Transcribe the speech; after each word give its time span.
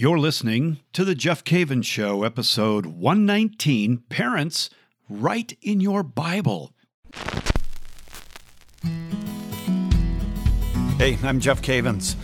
You're 0.00 0.20
listening 0.20 0.78
to 0.92 1.04
The 1.04 1.16
Jeff 1.16 1.42
Cavins 1.42 1.84
Show, 1.84 2.22
episode 2.22 2.86
119 2.86 4.04
Parents, 4.08 4.70
Write 5.08 5.58
in 5.60 5.80
Your 5.80 6.04
Bible. 6.04 6.72
Hey, 10.98 11.18
I'm 11.24 11.40
Jeff 11.40 11.62
Cavins. 11.62 12.14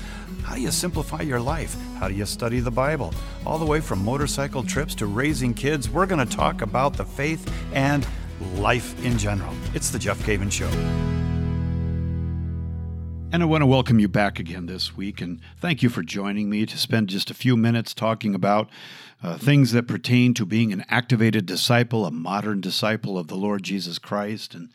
How 0.44 0.54
do 0.54 0.60
you 0.60 0.70
simplify 0.70 1.22
your 1.22 1.40
life? 1.40 1.76
How 1.98 2.06
do 2.06 2.14
you 2.14 2.26
study 2.26 2.60
the 2.60 2.70
Bible? 2.70 3.12
All 3.44 3.58
the 3.58 3.66
way 3.66 3.80
from 3.80 4.04
motorcycle 4.04 4.62
trips 4.62 4.94
to 4.94 5.06
raising 5.06 5.52
kids, 5.52 5.90
we're 5.90 6.06
going 6.06 6.24
to 6.24 6.36
talk 6.36 6.62
about 6.62 6.96
the 6.96 7.04
faith 7.04 7.52
and 7.72 8.06
life 8.54 9.04
in 9.04 9.18
general. 9.18 9.52
It's 9.74 9.90
The 9.90 9.98
Jeff 9.98 10.20
Cavins 10.20 10.52
Show. 10.52 11.23
And 13.34 13.42
I 13.42 13.46
want 13.46 13.62
to 13.62 13.66
welcome 13.66 13.98
you 13.98 14.06
back 14.06 14.38
again 14.38 14.66
this 14.66 14.96
week 14.96 15.20
and 15.20 15.40
thank 15.58 15.82
you 15.82 15.88
for 15.88 16.04
joining 16.04 16.48
me 16.48 16.64
to 16.66 16.78
spend 16.78 17.08
just 17.08 17.32
a 17.32 17.34
few 17.34 17.56
minutes 17.56 17.92
talking 17.92 18.32
about 18.32 18.70
uh, 19.24 19.36
things 19.36 19.72
that 19.72 19.88
pertain 19.88 20.34
to 20.34 20.46
being 20.46 20.72
an 20.72 20.84
activated 20.88 21.44
disciple, 21.44 22.06
a 22.06 22.12
modern 22.12 22.60
disciple 22.60 23.18
of 23.18 23.26
the 23.26 23.34
Lord 23.34 23.64
Jesus 23.64 23.98
Christ, 23.98 24.54
and 24.54 24.70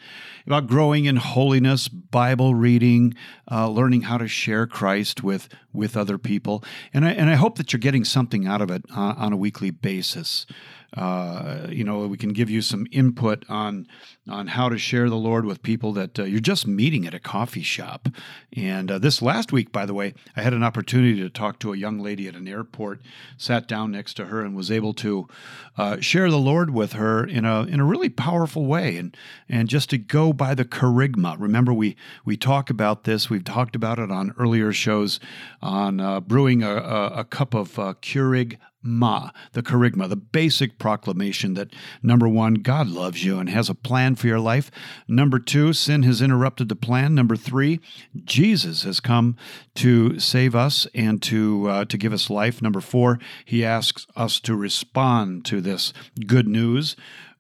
about 0.46 0.68
growing 0.68 1.06
in 1.06 1.16
holiness, 1.16 1.88
Bible 1.88 2.54
reading, 2.54 3.14
uh, 3.50 3.70
learning 3.70 4.02
how 4.02 4.18
to 4.18 4.28
share 4.28 4.68
Christ 4.68 5.24
with, 5.24 5.48
with 5.72 5.96
other 5.96 6.18
people. 6.18 6.62
And 6.94 7.06
I, 7.06 7.12
and 7.12 7.30
I 7.30 7.36
hope 7.36 7.58
that 7.60 7.72
you're 7.72 7.80
getting 7.80 8.04
something 8.04 8.46
out 8.46 8.62
of 8.62 8.70
it 8.70 8.84
uh, 8.94 9.14
on 9.16 9.32
a 9.32 9.38
weekly 9.38 9.72
basis. 9.72 10.46
Uh, 10.96 11.68
you 11.70 11.84
know, 11.84 12.08
we 12.08 12.18
can 12.18 12.34
give 12.34 12.50
you 12.50 12.62
some 12.62 12.88
input 12.92 13.46
on 13.50 13.88
on 14.28 14.48
how 14.48 14.70
to 14.70 14.78
share 14.78 15.10
the 15.10 15.16
Lord 15.16 15.46
with 15.46 15.64
people 15.64 15.92
that 15.94 16.20
uh, 16.20 16.24
you're 16.24 16.40
just 16.40 16.68
meeting 16.68 17.08
at 17.08 17.14
a 17.14 17.20
coffee 17.20 17.64
shop. 17.64 18.10
And 18.56 18.92
uh, 18.92 19.00
this 19.00 19.22
last 19.22 19.52
week, 19.52 19.72
by 19.72 19.86
the 19.86 19.94
way, 19.94 20.14
I 20.36 20.42
had 20.42 20.54
an 20.54 20.64
opportunity 20.64 21.20
to 21.22 21.30
talk 21.30 21.60
to 21.60 21.74
a 21.74 21.78
young 21.78 22.00
lady 22.00 22.28
at 22.28 22.36
an 22.36 22.48
airport. 22.48 23.02
Sat 23.38 23.68
down 23.68 23.92
next 23.92 24.16
to 24.16 24.26
her 24.26 24.42
and 24.42 24.56
was 24.56 24.72
able 24.72 24.94
to 24.96 25.28
uh, 25.78 26.00
share 26.00 26.30
the 26.30 26.38
Lord 26.38 26.72
with 26.72 26.94
her 26.94 27.24
in 27.24 27.46
a 27.46 27.64
in 27.64 27.80
a 27.80 27.86
really 27.86 28.10
powerful 28.10 28.66
way. 28.66 28.98
And 28.98 29.16
and 29.48 29.68
just 29.68 29.90
to 29.92 29.98
go 29.98 30.34
by 30.34 30.56
the 30.56 30.66
kerygma. 30.66 31.36
Remember, 31.40 31.74
we 31.74 31.96
we 32.26 32.38
talk 32.38 32.70
about 32.70 33.04
this. 33.04 33.30
We've 33.30 33.44
talked 33.44 33.76
about 33.76 34.00
it 34.00 34.12
on 34.12 34.34
earlier 34.38 34.72
shows 34.74 35.20
on 35.62 36.00
uh, 36.00 36.20
brewing 36.20 36.64
a, 36.64 36.76
a, 36.76 37.08
a, 37.20 37.24
cup 37.24 37.54
of 37.54 37.74
Keurig 38.02 38.58
Ma, 38.82 39.32
the 39.54 39.62
kerygma, 39.62 40.08
the 40.08 40.16
basic 40.16 40.80
proclamation 40.80 41.54
that 41.56 41.74
number 42.02 42.28
one, 42.28 42.56
God 42.56 42.88
loves 42.88 43.24
you 43.24 43.38
and 43.40 43.50
has 43.50 43.70
a 43.70 43.76
plan 43.76 44.16
for 44.16 44.28
your 44.28 44.40
life. 44.40 44.72
Number 45.08 45.38
two, 45.38 45.74
sin 45.74 46.04
has 46.04 46.22
interrupted 46.22 46.70
the 46.70 46.76
plan. 46.76 47.14
Number 47.14 47.36
three, 47.36 47.80
Jesus 48.24 48.84
has 48.84 49.00
come 49.00 49.36
to 49.76 50.18
save 50.20 50.56
us 50.56 50.88
and 50.94 51.22
to 51.24 51.70
uh, 51.70 51.86
to 51.86 51.98
give 51.98 52.14
us 52.14 52.30
life. 52.30 52.62
Number 52.62 52.82
four, 52.82 53.20
He 53.44 53.66
asks 53.66 54.08
us 54.16 54.40
to 54.42 54.56
respond 54.56 55.46
to 55.46 55.60
this 55.60 55.92
good 56.26 56.48
news 56.48 56.96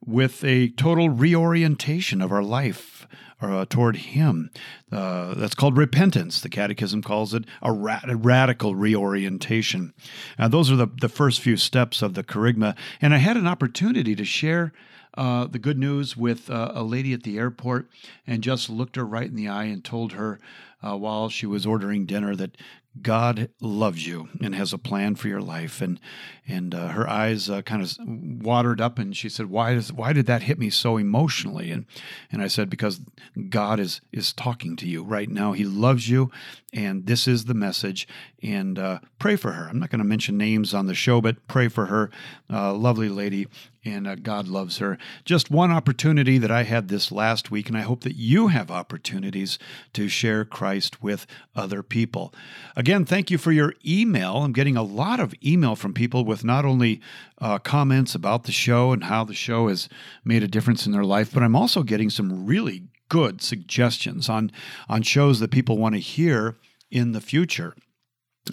with 0.06 0.44
a 0.44 0.70
total 0.70 1.10
reorientation 1.10 2.22
of 2.22 2.32
our 2.32 2.44
life 2.44 2.99
uh, 3.42 3.66
toward 3.70 3.98
Him. 3.98 4.50
Uh, 4.92 5.34
that's 5.34 5.56
called 5.56 5.78
repentance. 5.78 6.42
The 6.42 6.50
Catechism 6.50 7.02
calls 7.02 7.34
it 7.34 7.46
a, 7.62 7.72
ra- 7.72 8.02
a 8.04 8.16
radical 8.16 8.76
reorientation. 8.76 9.94
Uh, 10.38 10.48
those 10.48 10.72
are 10.72 10.76
the, 10.76 10.88
the 10.88 11.10
first 11.10 11.42
few 11.42 11.58
steps 11.58 12.02
of 12.02 12.14
the 12.14 12.24
kerygma. 12.24 12.76
And 13.02 13.14
I 13.14 13.18
had 13.18 13.38
an 13.38 13.48
opportunity 13.48 14.16
to 14.16 14.26
share 14.26 14.74
uh, 15.16 15.48
the 15.48 15.60
good 15.60 15.78
news 15.78 16.16
with 16.16 16.50
uh, 16.50 16.72
a 16.74 16.84
lady 16.84 17.14
at 17.14 17.24
the 17.24 17.38
airport 17.38 17.90
and 18.28 18.44
just 18.44 18.70
looked 18.70 18.96
her 18.96 19.06
right 19.06 19.28
in 19.28 19.36
the 19.36 19.48
eye 19.48 19.66
and 19.66 19.84
told 19.84 20.14
her 20.14 20.40
uh, 20.82 20.96
while 20.96 21.30
she 21.30 21.46
was 21.46 21.66
ordering 21.66 22.06
dinner 22.06 22.36
that 22.36 22.56
God 23.02 23.50
loves 23.62 24.06
you 24.06 24.30
and 24.42 24.56
has 24.56 24.74
a 24.74 24.78
plan 24.78 25.16
for 25.16 25.28
your 25.28 25.42
life. 25.42 25.82
And 25.82 26.00
and 26.48 26.74
uh, 26.74 26.90
her 26.90 27.08
eyes 27.08 27.50
uh, 27.50 27.62
kind 27.62 27.84
of 27.84 27.96
watered 28.44 28.82
up, 28.82 28.98
and 28.98 29.16
she 29.16 29.30
said, 29.30 29.46
"Why 29.46 29.76
does 29.76 29.94
why 29.94 30.14
did 30.14 30.26
that 30.26 30.44
hit 30.44 30.58
me 30.58 30.70
so 30.70 30.98
emotionally?" 30.98 31.70
And 31.72 31.86
and 32.32 32.42
I 32.42 32.48
said, 32.48 32.70
"Because 32.70 33.02
God 33.50 33.80
is 33.80 34.02
is 34.12 34.34
talking 34.34 34.76
to 34.78 34.88
you 34.88 35.04
right 35.04 35.30
now. 35.30 35.54
He 35.54 35.66
loves 35.66 36.10
you, 36.10 36.32
and 36.74 37.06
this 37.06 37.28
is 37.28 37.46
the 37.46 37.54
message. 37.54 38.08
And 38.42 38.80
uh, 38.80 39.00
pray 39.20 39.36
for 39.36 39.52
her. 39.52 39.70
I'm 39.70 39.80
not 39.80 39.92
going 39.92 40.00
to 40.00 40.06
mention 40.06 40.38
names 40.38 40.74
on 40.74 40.88
the 40.88 40.96
show, 40.96 41.22
but 41.22 41.48
pray 41.48 41.68
for 41.68 41.86
her, 41.86 42.10
uh, 42.52 42.74
lovely 42.74 43.10
lady, 43.10 43.48
and 43.86 44.08
uh, 44.08 44.16
God 44.16 44.48
loves 44.48 44.80
her. 44.80 44.98
Just 45.26 45.52
one 45.52 45.72
opportunity 45.72 46.38
that 46.38 46.52
I 46.52 46.64
had 46.64 46.88
this 46.88 47.12
last 47.12 47.52
week, 47.52 47.68
and 47.68 47.78
I 47.78 47.82
hope 47.82 48.04
that 48.04 48.16
you 48.16 48.48
have 48.48 48.70
opportunities 48.70 49.58
to 49.94 50.08
share 50.08 50.46
Christ 50.46 51.02
with 51.02 51.26
other 51.56 51.82
people. 51.84 52.34
Again, 52.76 53.06
thank 53.06 53.32
you 53.32 53.38
for 53.38 53.52
your 53.52 53.74
email. 53.86 54.38
I'm 54.38 54.54
getting 54.54 54.78
a 54.78 54.84
lot 54.84 55.20
of 55.20 55.34
email 55.44 55.76
from 55.76 55.94
people 55.94 56.26
with 56.26 56.44
not 56.44 56.66
only 56.66 57.02
uh, 57.40 57.60
comments 57.60 58.16
about 58.16 58.44
the 58.44 58.52
show 58.52 58.92
and 58.92 59.06
how 59.06 59.24
the 59.24 59.34
show 59.34 59.68
has 59.68 59.90
made 60.24 60.44
a 60.44 60.48
difference 60.48 60.86
in 60.86 60.92
their 60.92 61.06
life, 61.06 61.34
but 61.34 61.44
I'm 61.44 61.56
also 61.56 61.84
getting 61.84 62.10
some 62.10 62.46
really 62.46 62.84
good 63.08 63.42
suggestions 63.42 64.30
on 64.30 64.52
on 64.88 65.02
shows 65.02 65.40
that 65.40 65.52
people 65.52 65.78
want 65.78 65.96
to 65.96 66.00
hear 66.00 66.56
in 66.92 67.12
the 67.12 67.22
future. 67.22 67.76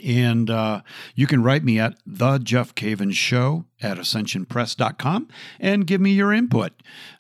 And 0.05 0.51
uh, 0.51 0.83
you 1.15 1.27
can 1.27 1.43
write 1.43 1.65
me 1.65 1.79
at 1.79 1.97
the 2.07 2.39
Jeff 2.39 2.75
Cavins 2.75 3.15
Show 3.15 3.65
at 3.81 3.99
ascensionpress.com 3.99 5.29
and 5.59 5.87
give 5.87 6.01
me 6.01 6.13
your 6.13 6.33
input. 6.33 6.73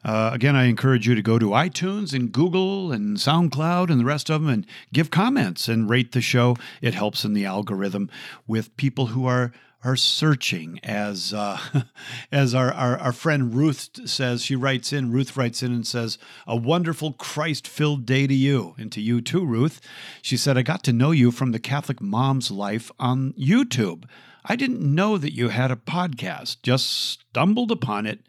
Uh, 0.04 0.30
again, 0.32 0.56
I 0.56 0.64
encourage 0.64 1.08
you 1.08 1.14
to 1.14 1.22
go 1.22 1.38
to 1.38 1.50
iTunes 1.50 2.12
and 2.12 2.32
Google 2.32 2.92
and 2.92 3.16
SoundCloud 3.16 3.90
and 3.90 4.00
the 4.00 4.04
rest 4.04 4.30
of 4.30 4.42
them 4.42 4.50
and 4.50 4.66
give 4.92 5.10
comments 5.10 5.68
and 5.68 5.88
rate 5.88 6.12
the 6.12 6.20
show. 6.20 6.56
It 6.82 6.94
helps 6.94 7.24
in 7.24 7.32
the 7.32 7.46
algorithm 7.46 8.10
with 8.46 8.76
people 8.76 9.06
who 9.06 9.26
are 9.26 9.52
are 9.86 9.96
searching 9.96 10.80
as 10.82 11.32
uh, 11.32 11.58
as 12.32 12.56
our, 12.56 12.72
our, 12.72 12.98
our 12.98 13.12
friend 13.12 13.54
Ruth 13.54 13.90
says 14.04 14.42
she 14.42 14.56
writes 14.56 14.92
in 14.92 15.12
Ruth 15.12 15.36
writes 15.36 15.62
in 15.62 15.72
and 15.72 15.86
says 15.86 16.18
a 16.44 16.56
wonderful 16.56 17.12
Christ 17.12 17.68
filled 17.68 18.04
day 18.04 18.26
to 18.26 18.34
you 18.34 18.74
and 18.78 18.90
to 18.90 19.00
you 19.00 19.20
too 19.20 19.46
Ruth. 19.46 19.80
She 20.22 20.36
said 20.36 20.58
I 20.58 20.62
got 20.62 20.82
to 20.84 20.92
know 20.92 21.12
you 21.12 21.30
from 21.30 21.52
the 21.52 21.60
Catholic 21.60 22.00
mom's 22.00 22.50
life 22.50 22.90
on 22.98 23.32
YouTube. 23.34 24.06
I 24.44 24.56
didn't 24.56 24.82
know 24.82 25.18
that 25.18 25.34
you 25.34 25.50
had 25.50 25.70
a 25.70 25.76
podcast. 25.76 26.56
Just 26.64 26.88
stumbled 26.88 27.70
upon 27.70 28.06
it 28.06 28.20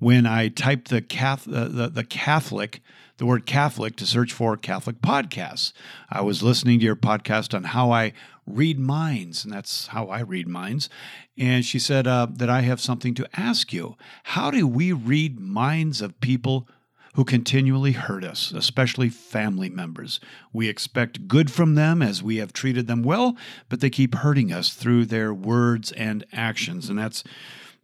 when 0.00 0.26
I 0.26 0.48
typed 0.48 0.88
the 0.88 1.04
uh, 1.20 1.68
the, 1.68 1.90
the 1.94 2.04
Catholic 2.04 2.80
the 3.18 3.26
word 3.26 3.46
Catholic 3.46 3.96
to 3.96 4.06
search 4.06 4.32
for 4.32 4.56
Catholic 4.56 5.00
podcasts. 5.00 5.72
I 6.08 6.22
was 6.22 6.42
listening 6.42 6.78
to 6.78 6.84
your 6.84 6.96
podcast 6.96 7.52
on 7.52 7.64
how 7.64 7.90
I 7.90 8.12
read 8.48 8.78
minds, 8.78 9.44
and 9.44 9.52
that's 9.52 9.88
how 9.88 10.06
I 10.06 10.20
read 10.20 10.48
minds. 10.48 10.88
And 11.36 11.64
she 11.64 11.78
said 11.78 12.06
uh, 12.06 12.26
that 12.30 12.50
I 12.50 12.62
have 12.62 12.80
something 12.80 13.14
to 13.14 13.28
ask 13.34 13.72
you. 13.72 13.96
How 14.24 14.50
do 14.50 14.66
we 14.66 14.92
read 14.92 15.38
minds 15.38 16.00
of 16.00 16.20
people 16.20 16.68
who 17.14 17.24
continually 17.24 17.92
hurt 17.92 18.24
us, 18.24 18.52
especially 18.52 19.08
family 19.08 19.68
members? 19.68 20.20
We 20.52 20.68
expect 20.68 21.28
good 21.28 21.50
from 21.50 21.74
them 21.74 22.02
as 22.02 22.22
we 22.22 22.36
have 22.36 22.52
treated 22.52 22.86
them 22.86 23.02
well, 23.02 23.36
but 23.68 23.80
they 23.80 23.90
keep 23.90 24.14
hurting 24.14 24.52
us 24.52 24.72
through 24.72 25.06
their 25.06 25.32
words 25.32 25.92
and 25.92 26.24
actions. 26.32 26.88
And 26.88 26.98
that's 26.98 27.24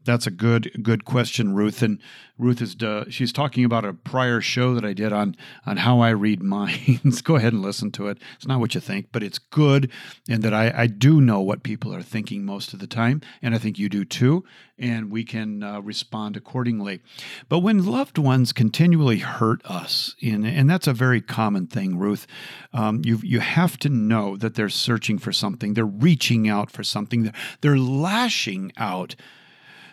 that's 0.04 0.26
a 0.26 0.30
good 0.30 0.82
good 0.82 1.04
question, 1.04 1.54
Ruth. 1.54 1.82
And 1.82 1.98
Ruth 2.38 2.60
is 2.60 2.76
uh, 2.82 3.04
she's 3.08 3.32
talking 3.32 3.64
about 3.64 3.84
a 3.84 3.92
prior 3.92 4.40
show 4.40 4.74
that 4.74 4.84
I 4.84 4.92
did 4.92 5.12
on 5.12 5.36
on 5.66 5.78
how 5.78 6.00
I 6.00 6.10
read 6.10 6.42
minds. 6.54 7.22
Go 7.22 7.36
ahead 7.36 7.52
and 7.52 7.62
listen 7.62 7.90
to 7.92 8.08
it. 8.08 8.18
It's 8.36 8.46
not 8.46 8.60
what 8.60 8.74
you 8.74 8.80
think, 8.80 9.08
but 9.12 9.22
it's 9.22 9.38
good, 9.38 9.90
and 10.28 10.42
that 10.42 10.54
I, 10.54 10.72
I 10.74 10.86
do 10.86 11.20
know 11.20 11.40
what 11.40 11.62
people 11.62 11.94
are 11.94 12.02
thinking 12.02 12.44
most 12.44 12.72
of 12.72 12.80
the 12.80 12.86
time, 12.86 13.20
and 13.42 13.54
I 13.54 13.58
think 13.58 13.78
you 13.78 13.88
do 13.88 14.04
too, 14.04 14.44
and 14.78 15.10
we 15.10 15.24
can 15.24 15.62
uh, 15.62 15.80
respond 15.80 16.36
accordingly. 16.36 17.00
But 17.48 17.60
when 17.60 17.86
loved 17.86 18.18
ones 18.18 18.52
continually 18.52 19.18
hurt 19.18 19.64
us, 19.64 20.14
in, 20.20 20.44
and 20.44 20.68
that's 20.68 20.86
a 20.86 20.92
very 20.92 21.20
common 21.20 21.66
thing, 21.66 21.98
Ruth, 21.98 22.26
um, 22.72 23.02
you 23.04 23.20
you 23.22 23.40
have 23.40 23.78
to 23.78 23.88
know 23.88 24.36
that 24.36 24.54
they're 24.54 24.68
searching 24.68 25.18
for 25.18 25.32
something, 25.32 25.74
they're 25.74 25.84
reaching 25.84 26.48
out 26.48 26.70
for 26.70 26.82
something, 26.82 27.22
They're, 27.22 27.32
they're 27.60 27.78
lashing 27.78 28.72
out 28.76 29.14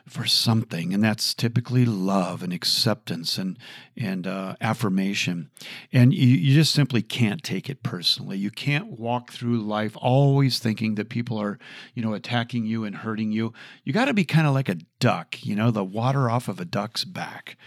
for 0.07 0.25
something, 0.25 0.94
and 0.94 1.03
that's 1.03 1.33
typically 1.33 1.86
love 1.86 2.44
and 2.44 2.53
acceptance 2.53 3.38
and 3.38 3.57
and 3.95 4.27
uh, 4.27 4.56
affirmation. 4.62 5.50
And 5.92 6.13
you, 6.13 6.27
you 6.27 6.53
just 6.53 6.74
simply 6.74 7.01
can't 7.01 7.44
take 7.44 7.69
it 7.69 7.83
personally. 7.83 8.38
You 8.38 8.51
can't 8.51 9.00
walk 9.00 9.31
through 9.31 9.59
life 9.59 9.95
always 9.98 10.59
thinking 10.59 10.95
that 10.95 11.09
people 11.09 11.38
are, 11.38 11.59
you 11.94 12.01
know, 12.01 12.13
attacking 12.13 12.65
you 12.65 12.83
and 12.83 12.95
hurting 12.95 13.31
you. 13.31 13.53
You 13.83 13.94
got 13.94 14.06
to 14.06 14.13
be 14.13 14.25
kind 14.25 14.48
of 14.48 14.53
like 14.53 14.69
a 14.69 14.77
duck, 15.00 15.44
you 15.45 15.56
know, 15.56 15.71
the 15.71 15.83
water 15.83 16.30
off 16.30 16.48
of 16.48 16.59
a 16.59 16.65
duck's 16.65 17.06
back 17.06 17.57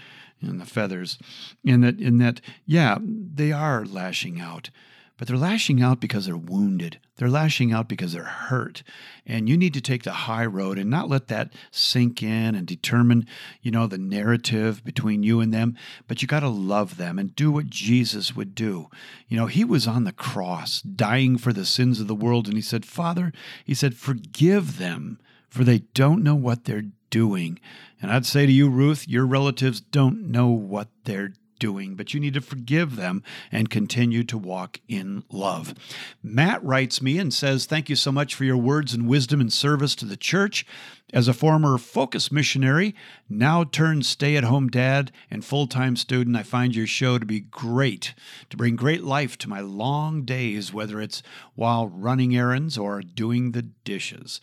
and 0.40 0.60
the 0.60 0.66
feathers. 0.66 1.18
In 1.64 1.80
that, 1.82 2.00
in 2.00 2.18
that, 2.18 2.40
yeah, 2.66 2.98
they 3.00 3.52
are 3.52 3.84
lashing 3.84 4.40
out 4.40 4.70
but 5.16 5.28
they're 5.28 5.36
lashing 5.36 5.82
out 5.82 6.00
because 6.00 6.26
they're 6.26 6.36
wounded. 6.36 6.98
They're 7.16 7.28
lashing 7.28 7.72
out 7.72 7.88
because 7.88 8.12
they're 8.12 8.24
hurt. 8.24 8.82
And 9.26 9.48
you 9.48 9.56
need 9.56 9.74
to 9.74 9.80
take 9.80 10.02
the 10.02 10.12
high 10.12 10.46
road 10.46 10.78
and 10.78 10.90
not 10.90 11.08
let 11.08 11.28
that 11.28 11.52
sink 11.70 12.22
in 12.22 12.54
and 12.54 12.66
determine, 12.66 13.26
you 13.62 13.70
know, 13.70 13.86
the 13.86 13.98
narrative 13.98 14.84
between 14.84 15.22
you 15.22 15.40
and 15.40 15.54
them, 15.54 15.76
but 16.08 16.20
you 16.20 16.28
got 16.28 16.40
to 16.40 16.48
love 16.48 16.96
them 16.96 17.18
and 17.18 17.36
do 17.36 17.52
what 17.52 17.70
Jesus 17.70 18.34
would 18.34 18.54
do. 18.54 18.88
You 19.28 19.36
know, 19.36 19.46
he 19.46 19.64
was 19.64 19.86
on 19.86 20.04
the 20.04 20.12
cross 20.12 20.82
dying 20.82 21.38
for 21.38 21.52
the 21.52 21.64
sins 21.64 22.00
of 22.00 22.08
the 22.08 22.14
world 22.14 22.46
and 22.46 22.56
he 22.56 22.62
said, 22.62 22.84
"Father, 22.84 23.32
he 23.64 23.74
said, 23.74 23.94
forgive 23.94 24.78
them 24.78 25.20
for 25.54 25.62
they 25.62 25.78
don't 25.94 26.24
know 26.24 26.34
what 26.34 26.64
they're 26.64 26.90
doing. 27.10 27.60
And 28.02 28.10
I'd 28.10 28.26
say 28.26 28.44
to 28.44 28.50
you, 28.50 28.68
Ruth, 28.68 29.06
your 29.06 29.24
relatives 29.24 29.80
don't 29.80 30.32
know 30.32 30.48
what 30.48 30.88
they're 31.04 31.32
doing, 31.58 31.94
but 31.94 32.14
you 32.14 32.20
need 32.20 32.34
to 32.34 32.40
forgive 32.40 32.96
them 32.96 33.22
and 33.50 33.70
continue 33.70 34.24
to 34.24 34.38
walk 34.38 34.80
in 34.88 35.24
love. 35.30 35.74
Matt 36.22 36.64
writes 36.64 37.02
me 37.02 37.18
and 37.18 37.32
says, 37.32 37.66
Thank 37.66 37.88
you 37.88 37.96
so 37.96 38.12
much 38.12 38.34
for 38.34 38.44
your 38.44 38.56
words 38.56 38.94
and 38.94 39.08
wisdom 39.08 39.40
and 39.40 39.52
service 39.52 39.94
to 39.96 40.04
the 40.04 40.16
church. 40.16 40.66
As 41.12 41.28
a 41.28 41.34
former 41.34 41.78
focus 41.78 42.32
missionary, 42.32 42.94
now 43.28 43.62
turned 43.62 44.04
stay 44.04 44.36
at 44.36 44.44
home 44.44 44.68
dad 44.68 45.12
and 45.30 45.44
full 45.44 45.68
time 45.68 45.94
student, 45.94 46.36
I 46.36 46.42
find 46.42 46.74
your 46.74 46.88
show 46.88 47.18
to 47.18 47.26
be 47.26 47.40
great, 47.40 48.14
to 48.50 48.56
bring 48.56 48.74
great 48.74 49.04
life 49.04 49.38
to 49.38 49.48
my 49.48 49.60
long 49.60 50.24
days, 50.24 50.72
whether 50.72 51.00
it's 51.00 51.22
while 51.54 51.86
running 51.86 52.34
errands 52.34 52.76
or 52.76 53.00
doing 53.00 53.52
the 53.52 53.62
dishes. 53.62 54.40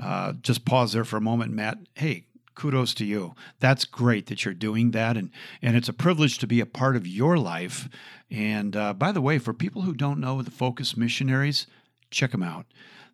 Uh, 0.00 0.32
just 0.32 0.64
pause 0.64 0.92
there 0.94 1.04
for 1.04 1.18
a 1.18 1.20
moment, 1.20 1.52
Matt. 1.52 1.78
Hey, 1.94 2.24
kudos 2.60 2.92
to 2.92 3.06
you. 3.06 3.34
That's 3.58 3.86
great 3.86 4.26
that 4.26 4.44
you're 4.44 4.52
doing 4.52 4.90
that, 4.90 5.16
and 5.16 5.30
and 5.62 5.76
it's 5.76 5.88
a 5.88 5.94
privilege 5.94 6.36
to 6.38 6.46
be 6.46 6.60
a 6.60 6.66
part 6.66 6.94
of 6.94 7.06
your 7.06 7.38
life. 7.38 7.88
And 8.30 8.76
uh, 8.76 8.92
by 8.92 9.12
the 9.12 9.22
way, 9.22 9.38
for 9.38 9.54
people 9.54 9.82
who 9.82 9.94
don't 9.94 10.20
know 10.20 10.42
the 10.42 10.50
Focus 10.50 10.94
Missionaries, 10.94 11.66
check 12.10 12.32
them 12.32 12.42
out. 12.42 12.66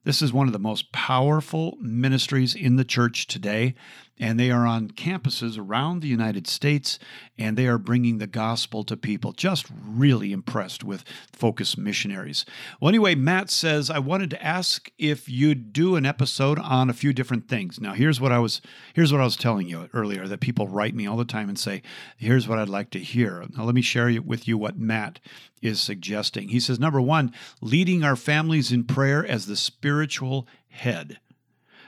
This 0.03 0.21
is 0.21 0.33
one 0.33 0.49
of 0.49 0.53
the 0.53 0.59
most 0.59 0.91
powerful 0.91 1.79
ministries 1.81 2.57
in 2.57 2.75
the 2.75 2.85
church 2.85 3.29
today, 3.29 3.77
and 4.19 4.39
they 4.39 4.51
are 4.51 4.67
on 4.67 4.89
campuses 4.89 5.59
around 5.59 6.01
the 6.01 6.09
United 6.09 6.47
States, 6.47 6.99
and 7.39 7.57
they 7.57 7.67
are 7.67 7.79
bringing 7.79 8.19
the 8.19 8.27
gospel 8.27 8.83
to 8.85 8.97
people. 8.97 9.33
Just 9.33 9.67
really 9.85 10.33
impressed 10.33 10.83
with 10.83 11.05
Focus 11.33 11.77
Missionaries. 11.77 12.45
Well, 12.81 12.89
anyway, 12.89 13.15
Matt 13.15 13.51
says 13.51 13.91
I 13.91 13.99
wanted 13.99 14.31
to 14.31 14.43
ask 14.43 14.91
if 14.99 15.29
you'd 15.29 15.73
do 15.73 15.97
an 15.97 16.07
episode 16.07 16.59
on 16.59 16.89
a 16.89 16.95
few 16.95 17.13
different 17.13 17.49
things. 17.49 17.81
Now, 17.81 17.93
here's 17.93 18.21
what 18.21 18.33
I 18.33 18.39
was 18.39 18.61
here's 18.95 19.13
what 19.13 19.21
I 19.21 19.25
was 19.25 19.37
telling 19.37 19.69
you 19.69 19.89
earlier 19.93 20.27
that 20.27 20.41
people 20.41 20.69
write 20.69 20.95
me 20.95 21.07
all 21.07 21.17
the 21.17 21.25
time 21.25 21.49
and 21.49 21.59
say, 21.59 21.83
"Here's 22.17 22.49
what 22.49 22.59
I'd 22.59 22.69
like 22.69 22.91
to 22.91 22.99
hear." 22.99 23.45
Now, 23.57 23.65
let 23.65 23.75
me 23.75 23.83
share 23.83 24.07
with 24.23 24.47
you 24.47 24.57
what 24.57 24.79
Matt 24.79 25.21
is 25.63 25.81
suggesting. 25.81 26.49
He 26.49 26.61
says, 26.61 26.79
number 26.79 27.01
one, 27.01 27.33
leading 27.61 28.05
our 28.05 28.17
families 28.17 28.73
in 28.73 28.85
prayer 28.85 29.27
as 29.27 29.47
the 29.47 29.57
spiritual 29.57 30.47
head. 30.69 31.19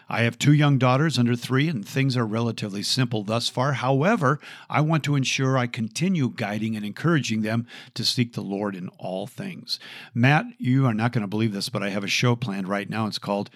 I 0.08 0.22
have 0.22 0.38
two 0.38 0.52
young 0.52 0.78
daughters 0.78 1.18
under 1.18 1.36
three, 1.36 1.68
and 1.68 1.86
things 1.86 2.16
are 2.16 2.26
relatively 2.26 2.82
simple 2.82 3.24
thus 3.24 3.48
far. 3.48 3.74
However, 3.74 4.40
I 4.70 4.80
want 4.80 5.04
to 5.04 5.16
ensure 5.16 5.58
I 5.58 5.66
continue 5.66 6.32
guiding 6.34 6.76
and 6.76 6.84
encouraging 6.84 7.42
them 7.42 7.66
to 7.94 8.04
seek 8.04 8.32
the 8.32 8.40
Lord 8.40 8.74
in 8.74 8.88
all 8.98 9.26
things. 9.26 9.78
Matt, 10.14 10.46
you 10.58 10.86
are 10.86 10.94
not 10.94 11.12
going 11.12 11.22
to 11.22 11.28
believe 11.28 11.52
this, 11.52 11.68
but 11.68 11.82
I 11.82 11.90
have 11.90 12.04
a 12.04 12.08
show 12.08 12.36
planned 12.36 12.68
right 12.68 12.88
now. 12.88 13.06
It's 13.06 13.18
called 13.18 13.50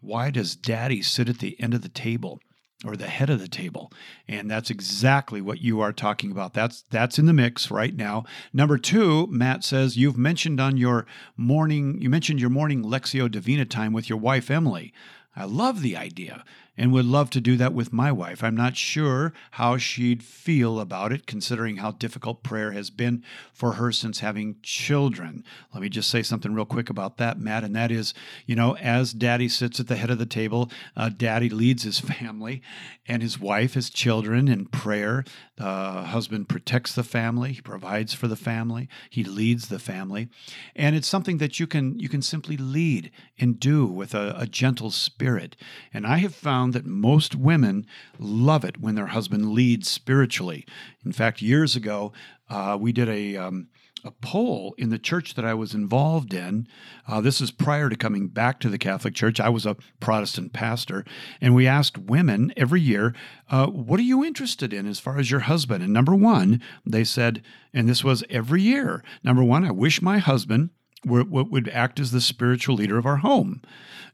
Why 0.00 0.30
Does 0.30 0.54
Daddy 0.54 1.02
Sit 1.02 1.28
at 1.28 1.38
the 1.38 1.60
End 1.60 1.74
of 1.74 1.82
the 1.82 1.88
Table? 1.88 2.40
or 2.84 2.96
the 2.96 3.06
head 3.06 3.30
of 3.30 3.40
the 3.40 3.48
table. 3.48 3.90
And 4.28 4.50
that's 4.50 4.68
exactly 4.70 5.40
what 5.40 5.62
you 5.62 5.80
are 5.80 5.92
talking 5.92 6.30
about. 6.30 6.52
That's 6.52 6.82
that's 6.90 7.18
in 7.18 7.24
the 7.24 7.32
mix 7.32 7.70
right 7.70 7.94
now. 7.94 8.24
Number 8.52 8.76
2, 8.76 9.28
Matt 9.28 9.64
says 9.64 9.96
you've 9.96 10.18
mentioned 10.18 10.60
on 10.60 10.76
your 10.76 11.06
morning 11.36 12.00
you 12.00 12.10
mentioned 12.10 12.38
your 12.38 12.50
morning 12.50 12.84
lectio 12.84 13.30
Divina 13.30 13.64
time 13.64 13.94
with 13.94 14.10
your 14.10 14.18
wife 14.18 14.50
Emily. 14.50 14.92
I 15.36 15.44
love 15.44 15.82
the 15.82 15.96
idea 15.96 16.44
and 16.76 16.92
would 16.92 17.04
love 17.04 17.30
to 17.30 17.40
do 17.40 17.56
that 17.56 17.72
with 17.72 17.92
my 17.92 18.12
wife. 18.12 18.44
I'm 18.44 18.56
not 18.56 18.76
sure 18.76 19.32
how 19.52 19.76
she'd 19.76 20.22
feel 20.22 20.78
about 20.78 21.12
it, 21.12 21.26
considering 21.26 21.76
how 21.76 21.92
difficult 21.92 22.42
prayer 22.42 22.72
has 22.72 22.90
been 22.90 23.22
for 23.52 23.72
her 23.72 23.92
since 23.92 24.20
having 24.20 24.56
children. 24.62 25.44
Let 25.72 25.82
me 25.82 25.88
just 25.88 26.10
say 26.10 26.22
something 26.22 26.52
real 26.52 26.64
quick 26.64 26.90
about 26.90 27.16
that, 27.18 27.38
Matt, 27.38 27.64
and 27.64 27.74
that 27.74 27.90
is, 27.90 28.14
you 28.46 28.54
know, 28.54 28.76
as 28.76 29.12
daddy 29.12 29.48
sits 29.48 29.80
at 29.80 29.88
the 29.88 29.96
head 29.96 30.10
of 30.10 30.18
the 30.18 30.26
table, 30.26 30.70
uh, 30.96 31.08
daddy 31.08 31.48
leads 31.48 31.84
his 31.84 32.00
family 32.16 32.62
and 33.08 33.22
his 33.22 33.40
wife, 33.40 33.74
his 33.74 33.90
children 33.90 34.48
in 34.48 34.66
prayer. 34.66 35.24
The 35.56 35.64
husband 35.64 36.48
protects 36.48 36.94
the 36.94 37.02
family, 37.02 37.54
he 37.54 37.60
provides 37.60 38.12
for 38.12 38.28
the 38.28 38.36
family, 38.36 38.88
he 39.08 39.24
leads 39.24 39.68
the 39.68 39.78
family. 39.78 40.28
And 40.74 40.94
it's 40.94 41.08
something 41.08 41.38
that 41.38 41.58
you 41.58 41.66
can 41.66 41.98
you 41.98 42.08
can 42.08 42.22
simply 42.22 42.56
lead 42.56 43.10
and 43.38 43.58
do 43.58 43.86
with 43.86 44.14
a, 44.14 44.34
a 44.38 44.46
gentle 44.46 44.90
spirit. 44.90 45.56
And 45.94 46.06
I 46.06 46.18
have 46.18 46.34
found 46.34 46.65
found 46.66 46.74
that 46.74 46.86
most 46.86 47.36
women 47.36 47.86
love 48.18 48.64
it 48.64 48.80
when 48.80 48.96
their 48.96 49.06
husband 49.06 49.52
leads 49.52 49.88
spiritually. 49.88 50.66
In 51.04 51.12
fact, 51.12 51.40
years 51.40 51.76
ago, 51.76 52.12
uh, 52.50 52.76
we 52.80 52.92
did 52.92 53.08
a 53.08 53.36
um, 53.36 53.68
a 54.04 54.10
poll 54.20 54.74
in 54.78 54.90
the 54.90 54.98
church 54.98 55.34
that 55.34 55.44
I 55.44 55.54
was 55.54 55.74
involved 55.74 56.32
in. 56.32 56.68
Uh, 57.08 57.20
this 57.20 57.40
is 57.40 57.50
prior 57.50 57.88
to 57.88 57.96
coming 57.96 58.28
back 58.28 58.60
to 58.60 58.68
the 58.68 58.78
Catholic 58.78 59.14
Church. 59.14 59.40
I 59.40 59.48
was 59.48 59.66
a 59.66 59.76
Protestant 59.98 60.52
pastor, 60.52 61.04
and 61.40 61.54
we 61.54 61.66
asked 61.66 61.98
women 61.98 62.52
every 62.56 62.80
year, 62.80 63.14
uh, 63.48 63.66
"What 63.66 64.00
are 64.00 64.04
you 64.04 64.24
interested 64.24 64.72
in 64.72 64.86
as 64.86 65.00
far 65.00 65.18
as 65.18 65.30
your 65.30 65.46
husband?" 65.46 65.84
And 65.84 65.92
number 65.92 66.14
one, 66.14 66.60
they 66.84 67.04
said, 67.04 67.42
and 67.72 67.88
this 67.88 68.02
was 68.02 68.24
every 68.28 68.62
year. 68.62 69.04
Number 69.22 69.44
one, 69.44 69.64
I 69.64 69.70
wish 69.70 70.02
my 70.02 70.18
husband 70.18 70.70
what 71.04 71.50
would 71.50 71.68
act 71.68 72.00
as 72.00 72.10
the 72.10 72.20
spiritual 72.20 72.74
leader 72.74 72.98
of 72.98 73.06
our 73.06 73.18
home. 73.18 73.62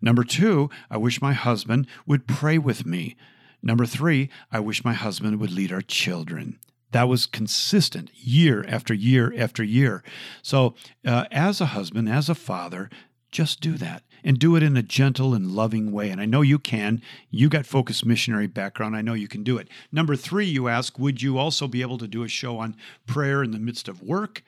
Number 0.00 0.24
two, 0.24 0.68
I 0.90 0.96
wish 0.96 1.22
my 1.22 1.32
husband 1.32 1.86
would 2.06 2.26
pray 2.26 2.58
with 2.58 2.84
me. 2.84 3.16
Number 3.62 3.86
three, 3.86 4.28
I 4.50 4.60
wish 4.60 4.84
my 4.84 4.92
husband 4.92 5.38
would 5.40 5.52
lead 5.52 5.72
our 5.72 5.82
children. 5.82 6.58
That 6.90 7.08
was 7.08 7.24
consistent 7.26 8.10
year 8.14 8.64
after 8.68 8.92
year 8.92 9.32
after 9.36 9.62
year. 9.62 10.02
So, 10.42 10.74
uh, 11.06 11.24
as 11.30 11.60
a 11.60 11.66
husband, 11.66 12.08
as 12.08 12.28
a 12.28 12.34
father, 12.34 12.90
just 13.30 13.60
do 13.60 13.78
that 13.78 14.02
and 14.24 14.38
do 14.38 14.56
it 14.56 14.62
in 14.62 14.76
a 14.76 14.82
gentle 14.82 15.34
and 15.34 15.52
loving 15.52 15.90
way. 15.90 16.10
And 16.10 16.20
I 16.20 16.26
know 16.26 16.42
you 16.42 16.58
can. 16.58 17.00
You 17.30 17.48
got 17.48 17.64
focused 17.64 18.04
missionary 18.04 18.46
background. 18.46 18.94
I 18.94 19.02
know 19.02 19.14
you 19.14 19.28
can 19.28 19.42
do 19.42 19.56
it. 19.56 19.68
Number 19.90 20.16
three, 20.16 20.46
you 20.46 20.68
ask, 20.68 20.98
would 20.98 21.22
you 21.22 21.38
also 21.38 21.66
be 21.66 21.80
able 21.80 21.98
to 21.98 22.08
do 22.08 22.22
a 22.22 22.28
show 22.28 22.58
on 22.58 22.76
prayer 23.06 23.42
in 23.42 23.52
the 23.52 23.58
midst 23.58 23.88
of 23.88 24.02
work 24.02 24.42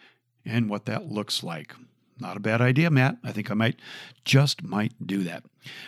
and 0.44 0.68
what 0.68 0.84
that 0.84 1.10
looks 1.10 1.42
like? 1.42 1.74
Not 2.18 2.36
a 2.36 2.40
bad 2.40 2.60
idea, 2.60 2.90
Matt. 2.90 3.16
I 3.24 3.32
think 3.32 3.50
I 3.50 3.54
might 3.54 3.80
just 4.24 4.62
might 4.62 4.92
do 5.04 5.24
that. 5.24 5.44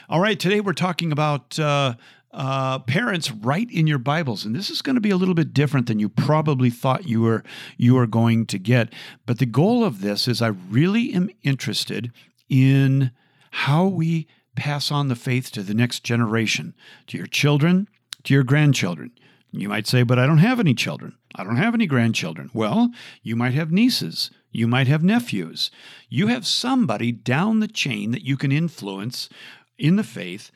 All 0.08 0.20
right, 0.20 0.38
today 0.38 0.61
we're 0.61 0.73
talking 0.73 1.12
about 1.12 1.58
uh, 1.58 1.94
uh, 2.32 2.81
parents 2.81 3.31
write 3.31 3.70
in 3.70 3.87
your 3.87 3.99
Bibles, 3.99 4.44
and 4.44 4.55
this 4.55 4.69
is 4.69 4.82
going 4.82 4.96
to 4.96 5.00
be 5.00 5.11
a 5.11 5.17
little 5.17 5.34
bit 5.34 5.55
different 5.55 5.87
than 5.87 5.99
you 5.99 6.08
probably 6.08 6.70
thought 6.70 7.08
you 7.08 7.23
were 7.23 7.44
you 7.76 7.94
were 7.94 8.06
going 8.06 8.46
to 8.46 8.58
get. 8.58 8.93
But 9.25 9.38
the 9.38 9.46
goal 9.46 9.84
of 9.84 10.00
this 10.00 10.26
is 10.26 10.43
I 10.43 10.49
really 10.49 11.12
am 11.12 11.31
interested 11.43 12.12
in 12.49 13.12
how 13.50 13.87
we 13.87 14.26
pass 14.56 14.90
on 14.90 15.08
the 15.08 15.17
faith 15.17 15.50
to 15.52 15.62
the 15.62 15.75
next 15.75 16.02
generation, 16.02 16.75
to 17.06 17.17
your 17.17 17.26
children, 17.26 17.88
to 18.25 18.34
your 18.34 18.44
grandchildren. 18.44 19.12
You 19.52 19.68
might 19.68 19.87
say, 19.87 20.02
but 20.02 20.18
I 20.18 20.26
don't 20.26 20.38
have 20.38 20.61
any 20.61 20.75
children. 20.75 21.16
I 21.35 21.45
don't 21.45 21.56
have 21.56 21.75
any 21.75 21.87
grandchildren. 21.87 22.50
Well, 22.52 22.90
you 23.23 23.37
might 23.37 23.54
have 23.54 23.71
nieces 23.71 24.30
you 24.56 24.66
might 24.66 24.88
have 24.88 25.02
nephews. 25.02 25.70
You 26.08 26.28
have 26.28 26.46
somebody 26.46 27.12
down 27.12 27.60
the 27.60 27.68
chain 27.68 28.10
that 28.12 28.25
you 28.25 28.36
can 28.36 28.50
influence 28.50 29.28
in 29.78 29.96
the 29.96 30.04
faith 30.04 30.50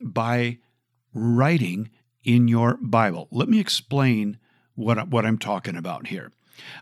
by 0.00 0.58
writing 1.12 1.90
in 2.24 2.48
your 2.48 2.78
Bible. 2.80 3.28
Let 3.30 3.48
me 3.48 3.60
explain 3.60 4.38
what, 4.74 5.08
what 5.08 5.26
I'm 5.26 5.38
talking 5.38 5.76
about 5.76 6.06
here. 6.06 6.32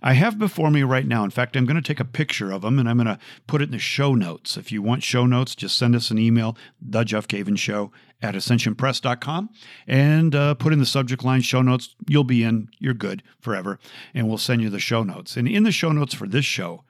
I 0.02 0.12
have 0.12 0.38
before 0.38 0.70
me 0.70 0.82
right 0.82 1.06
now, 1.06 1.24
in 1.24 1.30
fact, 1.30 1.56
I'm 1.56 1.64
going 1.64 1.80
to 1.80 1.82
take 1.82 2.00
a 2.00 2.04
picture 2.04 2.52
of 2.52 2.62
them 2.62 2.78
and 2.78 2.88
I'm 2.88 2.96
going 2.96 3.06
to 3.06 3.18
put 3.46 3.62
it 3.62 3.66
in 3.66 3.70
the 3.70 3.78
show 3.78 4.14
notes. 4.14 4.56
If 4.56 4.70
you 4.70 4.82
want 4.82 5.02
show 5.02 5.26
notes, 5.26 5.54
just 5.54 5.78
send 5.78 5.94
us 5.96 6.10
an 6.10 6.18
email, 6.18 6.56
the 6.80 7.04
Jeff 7.04 7.26
Cavins 7.26 7.58
Show 7.58 7.90
at 8.22 8.34
ascensionpress.com 8.34 9.50
and 9.86 10.34
uh, 10.34 10.54
put 10.54 10.72
in 10.72 10.78
the 10.78 10.86
subject 10.86 11.24
line 11.24 11.40
show 11.40 11.62
notes. 11.62 11.94
You'll 12.08 12.24
be 12.24 12.42
in, 12.42 12.68
you're 12.78 12.94
good 12.94 13.22
forever, 13.40 13.78
and 14.14 14.28
we'll 14.28 14.38
send 14.38 14.62
you 14.62 14.70
the 14.70 14.78
show 14.78 15.02
notes. 15.02 15.36
And 15.36 15.48
in 15.48 15.62
the 15.62 15.72
show 15.72 15.92
notes 15.92 16.14
for 16.14 16.26
this 16.26 16.44
show, 16.44 16.84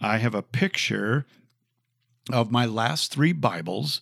I 0.00 0.18
have 0.18 0.34
a 0.34 0.42
picture 0.42 1.26
of 2.32 2.50
my 2.50 2.66
last 2.66 3.12
three 3.12 3.32
Bibles. 3.32 4.00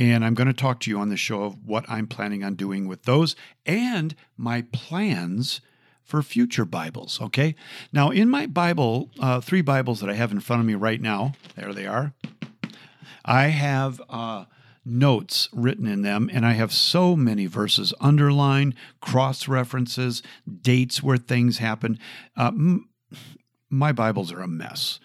And 0.00 0.24
I'm 0.24 0.34
going 0.34 0.46
to 0.46 0.54
talk 0.54 0.78
to 0.80 0.90
you 0.90 1.00
on 1.00 1.08
the 1.08 1.16
show 1.16 1.42
of 1.42 1.66
what 1.66 1.84
I'm 1.88 2.06
planning 2.06 2.44
on 2.44 2.54
doing 2.54 2.86
with 2.86 3.02
those 3.02 3.34
and 3.66 4.14
my 4.36 4.62
plans 4.72 5.60
for 6.04 6.22
future 6.22 6.64
Bibles. 6.64 7.20
Okay. 7.20 7.56
Now, 7.92 8.10
in 8.10 8.30
my 8.30 8.46
Bible, 8.46 9.10
uh, 9.20 9.40
three 9.40 9.60
Bibles 9.60 10.00
that 10.00 10.08
I 10.08 10.14
have 10.14 10.30
in 10.30 10.40
front 10.40 10.60
of 10.60 10.66
me 10.66 10.74
right 10.74 11.00
now, 11.00 11.32
there 11.56 11.74
they 11.74 11.86
are. 11.86 12.14
I 13.24 13.48
have 13.48 14.00
uh, 14.08 14.44
notes 14.88 15.48
written 15.52 15.86
in 15.86 16.02
them, 16.02 16.30
and 16.32 16.44
I 16.46 16.52
have 16.52 16.72
so 16.72 17.14
many 17.14 17.46
verses 17.46 17.92
underlined, 18.00 18.74
cross 19.00 19.48
references, 19.48 20.22
dates 20.62 21.02
where 21.02 21.16
things 21.16 21.58
happen. 21.58 21.98
Uh, 22.36 22.48
m- 22.48 22.88
my 23.70 23.92
Bibles 23.92 24.32
are 24.32 24.40
a 24.40 24.48
mess. 24.48 24.98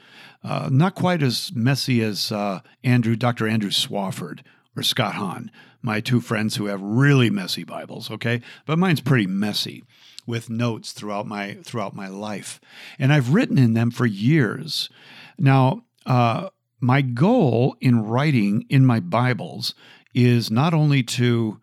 Uh, 0.43 0.69
not 0.71 0.95
quite 0.95 1.23
as 1.23 1.51
messy 1.53 2.01
as 2.01 2.31
uh, 2.31 2.61
Andrew, 2.83 3.15
Dr. 3.15 3.47
Andrew 3.47 3.69
Swafford 3.69 4.41
or 4.75 4.83
Scott 4.83 5.15
Hahn, 5.15 5.51
my 5.81 5.99
two 5.99 6.19
friends 6.19 6.55
who 6.55 6.65
have 6.65 6.81
really 6.81 7.29
messy 7.29 7.63
Bibles. 7.63 8.11
Okay, 8.11 8.41
but 8.65 8.79
mine's 8.79 9.01
pretty 9.01 9.27
messy 9.27 9.83
with 10.25 10.49
notes 10.49 10.91
throughout 10.91 11.27
my 11.27 11.57
throughout 11.63 11.95
my 11.95 12.07
life, 12.07 12.59
and 12.99 13.13
I've 13.13 13.33
written 13.33 13.57
in 13.57 13.73
them 13.73 13.91
for 13.91 14.05
years. 14.05 14.89
Now, 15.37 15.83
uh, 16.05 16.49
my 16.83 17.01
goal 17.01 17.77
in 17.79 18.03
writing 18.03 18.65
in 18.67 18.85
my 18.85 18.99
Bibles 18.99 19.73
is 20.13 20.51
not 20.51 20.73
only 20.73 21.01
to 21.01 21.61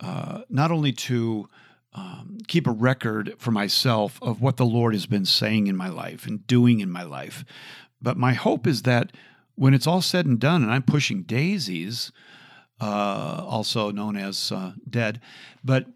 uh, 0.00 0.42
not 0.50 0.72
only 0.72 0.92
to 0.92 1.48
um, 1.94 2.38
keep 2.48 2.66
a 2.66 2.72
record 2.72 3.34
for 3.38 3.52
myself 3.52 4.18
of 4.20 4.42
what 4.42 4.56
the 4.56 4.66
Lord 4.66 4.92
has 4.92 5.06
been 5.06 5.24
saying 5.24 5.68
in 5.68 5.76
my 5.76 5.88
life 5.88 6.26
and 6.26 6.44
doing 6.48 6.80
in 6.80 6.90
my 6.90 7.04
life, 7.04 7.44
but 8.02 8.18
my 8.18 8.34
hope 8.34 8.66
is 8.66 8.82
that 8.82 9.12
when 9.54 9.72
it's 9.72 9.86
all 9.86 10.02
said 10.02 10.26
and 10.26 10.38
done 10.38 10.64
and 10.64 10.72
I'm 10.72 10.82
pushing 10.82 11.22
daisies, 11.22 12.10
uh, 12.80 13.44
also 13.46 13.92
known 13.92 14.16
as 14.16 14.50
uh, 14.50 14.72
dead, 14.90 15.20
but 15.64 15.86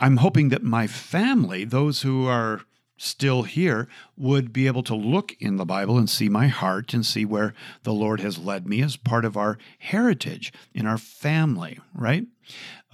I'm 0.00 0.16
hoping 0.16 0.48
that 0.48 0.62
my 0.62 0.86
family, 0.86 1.64
those 1.64 2.00
who 2.02 2.26
are 2.26 2.62
still 2.96 3.42
here 3.42 3.88
would 4.16 4.52
be 4.52 4.66
able 4.66 4.82
to 4.84 4.94
look 4.94 5.34
in 5.40 5.56
the 5.56 5.64
Bible 5.64 5.98
and 5.98 6.08
see 6.08 6.28
my 6.28 6.46
heart 6.46 6.94
and 6.94 7.04
see 7.04 7.24
where 7.24 7.54
the 7.82 7.92
Lord 7.92 8.20
has 8.20 8.38
led 8.38 8.66
me 8.66 8.82
as 8.82 8.96
part 8.96 9.24
of 9.24 9.36
our 9.36 9.58
heritage 9.78 10.52
in 10.72 10.86
our 10.86 10.98
family, 10.98 11.80
right? 11.94 12.26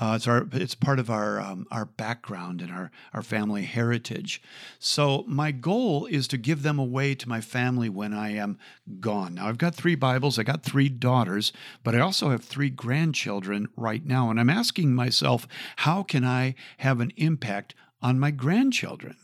Uh, 0.00 0.14
it's 0.16 0.26
our 0.26 0.46
it's 0.52 0.74
part 0.74 0.98
of 0.98 1.10
our 1.10 1.38
um, 1.40 1.66
our 1.70 1.84
background 1.84 2.62
and 2.62 2.72
our 2.72 2.90
our 3.12 3.22
family 3.22 3.64
heritage. 3.64 4.40
So 4.78 5.24
my 5.26 5.50
goal 5.50 6.06
is 6.06 6.26
to 6.28 6.38
give 6.38 6.62
them 6.62 6.78
away 6.78 7.14
to 7.16 7.28
my 7.28 7.42
family 7.42 7.90
when 7.90 8.14
I 8.14 8.30
am 8.30 8.58
gone. 9.00 9.34
Now 9.34 9.48
I've 9.48 9.58
got 9.58 9.74
three 9.74 9.96
Bibles, 9.96 10.38
I 10.38 10.42
got 10.42 10.62
three 10.62 10.88
daughters, 10.88 11.52
but 11.84 11.94
I 11.94 12.00
also 12.00 12.30
have 12.30 12.42
three 12.42 12.70
grandchildren 12.70 13.68
right 13.76 14.04
now, 14.04 14.30
and 14.30 14.40
I'm 14.40 14.48
asking 14.48 14.94
myself, 14.94 15.46
how 15.76 16.02
can 16.02 16.24
I 16.24 16.54
have 16.78 17.00
an 17.00 17.12
impact 17.16 17.74
on 18.00 18.18
my 18.18 18.30
grandchildren? 18.30 19.16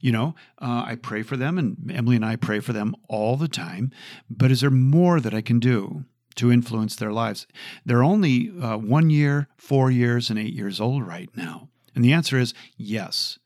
You 0.00 0.12
know, 0.12 0.34
uh, 0.60 0.84
I 0.86 0.96
pray 0.96 1.22
for 1.22 1.36
them, 1.36 1.58
and 1.58 1.90
Emily 1.90 2.16
and 2.16 2.24
I 2.24 2.36
pray 2.36 2.60
for 2.60 2.72
them 2.72 2.94
all 3.08 3.36
the 3.36 3.48
time. 3.48 3.90
But 4.28 4.50
is 4.50 4.60
there 4.60 4.70
more 4.70 5.20
that 5.20 5.34
I 5.34 5.40
can 5.40 5.58
do 5.58 6.04
to 6.36 6.52
influence 6.52 6.96
their 6.96 7.12
lives? 7.12 7.46
They're 7.84 8.02
only 8.02 8.50
uh, 8.60 8.76
one 8.78 9.10
year, 9.10 9.48
four 9.56 9.90
years, 9.90 10.30
and 10.30 10.38
eight 10.38 10.54
years 10.54 10.80
old 10.80 11.06
right 11.06 11.30
now. 11.36 11.68
And 11.94 12.04
the 12.04 12.12
answer 12.12 12.38
is 12.38 12.54
yes. 12.76 13.38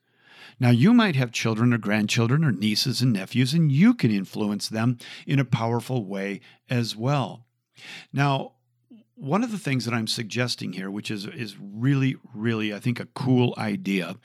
Now, 0.60 0.70
you 0.70 0.92
might 0.92 1.16
have 1.16 1.32
children 1.32 1.72
or 1.72 1.78
grandchildren 1.78 2.44
or 2.44 2.52
nieces 2.52 3.02
and 3.02 3.12
nephews, 3.12 3.54
and 3.54 3.72
you 3.72 3.94
can 3.94 4.10
influence 4.10 4.68
them 4.68 4.98
in 5.26 5.38
a 5.38 5.44
powerful 5.44 6.04
way 6.04 6.40
as 6.68 6.94
well. 6.94 7.46
Now, 8.12 8.52
one 9.22 9.44
of 9.44 9.52
the 9.52 9.58
things 9.58 9.84
that 9.84 9.94
I'm 9.94 10.08
suggesting 10.08 10.72
here, 10.72 10.90
which 10.90 11.08
is 11.08 11.26
is 11.26 11.56
really, 11.60 12.16
really, 12.34 12.74
I 12.74 12.80
think, 12.80 12.98
a 12.98 13.06
cool 13.06 13.54
idea, 13.56 14.16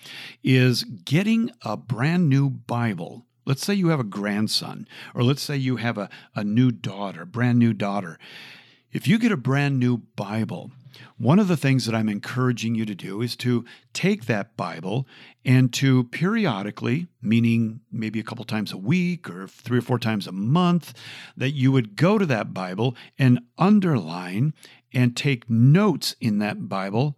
is 0.44 0.84
getting 0.84 1.52
a 1.62 1.78
brand 1.78 2.30
new 2.30 2.50
Bible. 2.50 3.26
Let's 3.46 3.64
say 3.64 3.76
you 3.76 3.90
have 3.90 4.00
a 4.00 4.04
grandson, 4.04 4.88
or 5.14 5.22
let's 5.22 5.44
say 5.44 5.56
you 5.56 5.76
have 5.76 6.00
a, 6.00 6.10
a 6.36 6.44
new 6.44 6.72
daughter, 6.72 7.26
brand 7.26 7.60
new 7.60 7.74
daughter. 7.74 8.18
If 8.92 9.08
you 9.08 9.20
get 9.20 9.32
a 9.32 9.38
brand 9.38 9.80
new 9.80 9.98
Bible, 9.98 10.72
one 11.18 11.40
of 11.40 11.48
the 11.48 11.58
things 11.58 11.86
that 11.86 11.96
I'm 11.96 12.10
encouraging 12.10 12.74
you 12.74 12.86
to 12.86 12.96
do 12.96 13.22
is 13.22 13.36
to 13.38 13.66
take 13.94 14.26
that 14.26 14.58
Bible 14.58 15.08
and 15.46 15.72
to 15.74 16.06
periodically, 16.06 17.08
meaning 17.22 17.82
maybe 17.92 18.20
a 18.20 18.24
couple 18.24 18.46
times 18.46 18.72
a 18.72 18.78
week 18.78 19.30
or 19.30 19.48
three 19.48 19.80
or 19.80 19.82
four 19.82 20.00
times 20.00 20.28
a 20.28 20.32
month, 20.32 20.94
that 21.36 21.52
you 21.52 21.72
would 21.72 21.96
go 21.96 22.18
to 22.18 22.26
that 22.26 22.54
Bible 22.54 22.96
and 23.20 23.40
underline 23.58 24.54
and 24.94 25.16
take 25.16 25.50
notes 25.50 26.16
in 26.20 26.40
that 26.40 26.68
Bible, 26.70 27.18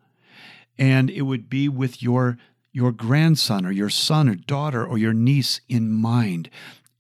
and 0.78 1.10
it 1.10 1.24
would 1.24 1.50
be 1.50 1.70
with 1.70 2.02
your 2.02 2.38
your 2.72 2.92
grandson 2.92 3.66
or 3.66 3.72
your 3.72 3.90
son 3.90 4.30
or 4.30 4.36
daughter 4.36 4.86
or 4.86 4.98
your 4.98 5.14
niece 5.14 5.60
in 5.68 5.92
mind 5.92 6.50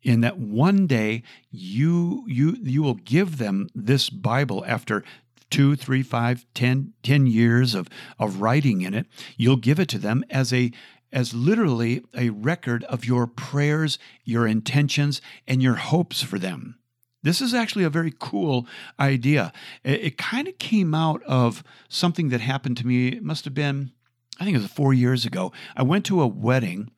in 0.02 0.22
that 0.22 0.38
one 0.38 0.88
day 0.88 1.22
you 1.52 2.24
you 2.28 2.58
you 2.62 2.82
will 2.82 2.96
give 2.96 3.38
them 3.38 3.68
this 3.76 4.10
bible 4.10 4.64
after 4.66 5.04
two 5.50 5.76
three 5.76 6.04
five 6.04 6.46
ten 6.54 6.94
ten 7.04 7.28
years 7.28 7.74
of 7.76 7.88
of 8.18 8.42
writing 8.42 8.82
in 8.82 8.94
it. 8.94 9.08
You'll 9.38 9.58
give 9.58 9.80
it 9.80 9.90
to 9.90 10.00
them 10.00 10.24
as 10.30 10.54
a 10.54 10.72
as 11.12 11.34
literally 11.34 12.04
a 12.16 12.30
record 12.30 12.84
of 12.86 13.06
your 13.06 13.26
prayers 13.26 13.98
your 14.24 14.46
intentions 14.48 15.22
and 15.48 15.62
your 15.62 15.76
hopes 15.76 16.22
for 16.22 16.38
them 16.38 16.79
this 17.24 17.42
is 17.42 17.54
actually 17.54 17.84
a 17.84 17.90
very 17.90 18.14
cool 18.18 18.68
idea. 19.00 19.52
It, 19.84 20.02
it 20.02 20.18
kind 20.18 20.48
of 20.48 20.58
came 20.58 20.94
out 20.94 21.22
of 21.24 21.64
something 21.88 22.30
that 22.30 22.42
happened 22.42 22.78
to 22.78 22.88
me. 22.88 23.10
It 23.10 23.24
must 23.24 23.46
have 23.46 23.54
been, 23.54 23.92
I 24.40 24.46
think 24.46 24.56
it 24.56 24.62
was 24.62 24.72
four 24.72 24.94
years 24.94 25.26
ago. 25.26 25.52
I 25.76 25.84
went 25.84 26.06
to 26.06 26.22
a 26.22 26.28
wedding. 26.28 26.92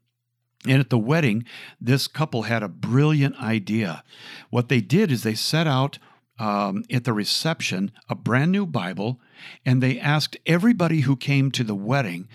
And 0.68 0.80
at 0.80 0.92
the 0.92 1.00
wedding, 1.00 1.44
this 1.80 2.08
couple 2.08 2.44
had 2.44 2.62
a 2.62 2.68
brilliant 2.68 3.36
idea. 3.42 4.04
What 4.51 4.70
they 4.70 4.80
did 4.80 5.12
is 5.12 5.24
they 5.24 5.34
set 5.34 5.66
out 5.66 5.98
um, 6.38 6.84
at 6.92 7.04
the 7.04 7.13
reception 7.13 7.92
a 8.10 8.16
brand 8.16 8.51
new 8.51 8.68
Bible, 8.68 9.20
and 9.66 9.82
they 9.82 10.00
asked 10.00 10.38
everybody 10.46 11.01
who 11.01 11.16
came 11.16 11.51
to 11.51 11.63
the 11.63 11.75
wedding 11.75 12.28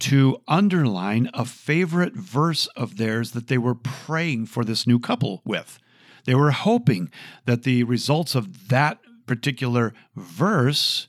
to 0.00 0.40
underline 0.48 1.30
a 1.34 1.44
favorite 1.44 2.14
verse 2.14 2.66
of 2.68 2.96
theirs 2.96 3.32
that 3.32 3.48
they 3.48 3.58
were 3.58 3.74
praying 3.74 4.46
for 4.46 4.64
this 4.64 4.86
new 4.86 4.98
couple 4.98 5.42
with. 5.44 5.78
They 6.24 6.34
were 6.34 6.52
hoping 6.52 7.10
that 7.44 7.62
the 7.62 7.84
results 7.84 8.34
of 8.34 8.68
that 8.68 8.98
particular 9.26 9.94
verse 10.16 11.08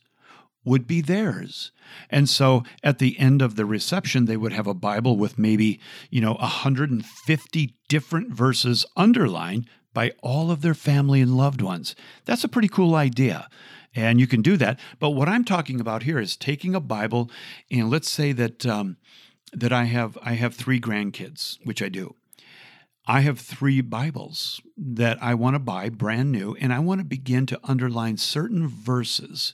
would 0.64 0.88
be 0.88 1.00
theirs. 1.00 1.72
And 2.10 2.28
so 2.28 2.64
at 2.84 3.00
the 3.00 3.18
end 3.20 3.42
of 3.42 3.56
the 3.56 3.66
reception, 3.66 4.26
they 4.26 4.38
would 4.38 4.52
have 4.52 4.68
a 4.68 4.74
Bible 4.74 5.16
with 5.16 5.38
maybe, 5.38 5.80
you 6.10 6.22
know, 6.22 6.34
150 6.34 7.76
different 7.88 8.34
verses 8.34 8.86
underlined 8.98 9.70
by 9.94 10.12
all 10.22 10.52
of 10.52 10.62
their 10.62 10.74
family 10.74 11.22
and 11.22 11.38
loved 11.38 11.62
ones. 11.62 11.96
That's 12.26 12.44
a 12.44 12.50
pretty 12.50 12.68
cool 12.68 12.96
idea. 12.96 13.48
And 13.94 14.20
you 14.20 14.28
can 14.28 14.42
do 14.42 14.58
that. 14.58 14.80
But 15.00 15.12
what 15.12 15.30
I'm 15.30 15.46
talking 15.46 15.80
about 15.80 16.04
here 16.04 16.20
is 16.20 16.36
taking 16.36 16.76
a 16.76 16.82
Bible, 16.82 17.32
and 17.72 17.90
let's 17.90 18.10
say 18.10 18.34
that 18.34 18.66
um, 18.66 18.98
that 19.54 19.72
I 19.72 19.86
have 19.86 20.18
I 20.22 20.34
have 20.34 20.54
three 20.54 20.82
grandkids, 20.82 21.58
which 21.64 21.82
I 21.82 21.88
do. 21.88 22.16
I 23.08 23.22
have 23.22 23.40
three 23.40 23.82
Bibles 23.82 24.62
that 24.76 25.22
I 25.22 25.36
want 25.36 25.54
to 25.54 25.60
buy 25.60 25.90
brand 25.90 26.32
new, 26.32 26.56
and 26.60 26.74
I 26.74 26.80
want 26.80 27.02
to 27.02 27.06
begin 27.06 27.46
to 27.48 27.60
underline 27.64 28.18
certain 28.18 28.68
verses 28.68 29.54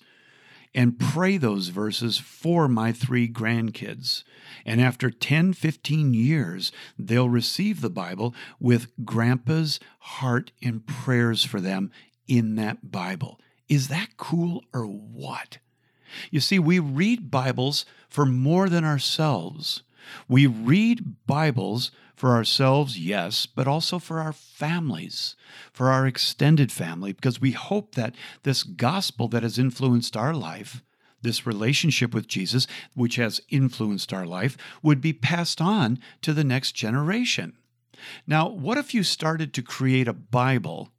and 0.73 0.97
pray 0.97 1.35
those 1.35 1.67
verses 1.67 2.17
for 2.17 2.69
my 2.69 2.93
three 2.93 3.27
grandkids. 3.27 4.23
And 4.65 4.79
after 4.79 5.11
10, 5.11 5.51
15 5.51 6.13
years, 6.13 6.71
they'll 6.97 7.27
receive 7.27 7.81
the 7.81 7.89
Bible 7.89 8.33
with 8.57 8.93
grandpa's 9.03 9.81
heart 9.99 10.53
and 10.63 10.87
prayers 10.87 11.43
for 11.43 11.59
them 11.59 11.91
in 12.29 12.55
that 12.55 12.89
Bible. 12.89 13.37
Is 13.67 13.89
that 13.89 14.15
cool 14.15 14.63
or 14.73 14.85
what? 14.85 15.57
You 16.29 16.39
see, 16.39 16.57
we 16.57 16.79
read 16.79 17.29
Bibles 17.29 17.85
for 18.07 18.25
more 18.25 18.69
than 18.69 18.85
ourselves. 18.85 19.83
We 20.29 20.47
read 20.47 21.27
Bibles 21.27 21.91
for 22.21 22.35
ourselves, 22.35 22.99
yes, 22.99 23.47
but 23.47 23.67
also 23.67 23.97
for 23.97 24.19
our 24.19 24.31
families, 24.31 25.35
for 25.73 25.89
our 25.89 26.05
extended 26.05 26.71
family, 26.71 27.13
because 27.13 27.41
we 27.41 27.49
hope 27.49 27.95
that 27.95 28.13
this 28.43 28.61
gospel 28.61 29.27
that 29.27 29.41
has 29.41 29.57
influenced 29.57 30.15
our 30.15 30.31
life, 30.31 30.83
this 31.23 31.47
relationship 31.47 32.13
with 32.13 32.27
Jesus, 32.27 32.67
which 32.93 33.15
has 33.15 33.41
influenced 33.49 34.13
our 34.13 34.27
life, 34.27 34.55
would 34.83 35.01
be 35.01 35.13
passed 35.13 35.59
on 35.59 35.97
to 36.21 36.31
the 36.31 36.43
next 36.43 36.73
generation. 36.73 37.57
Now, 38.27 38.47
what 38.47 38.77
if 38.77 38.93
you 38.93 39.01
started 39.01 39.51
to 39.55 39.63
create 39.63 40.07
a 40.07 40.13
Bible 40.13 40.91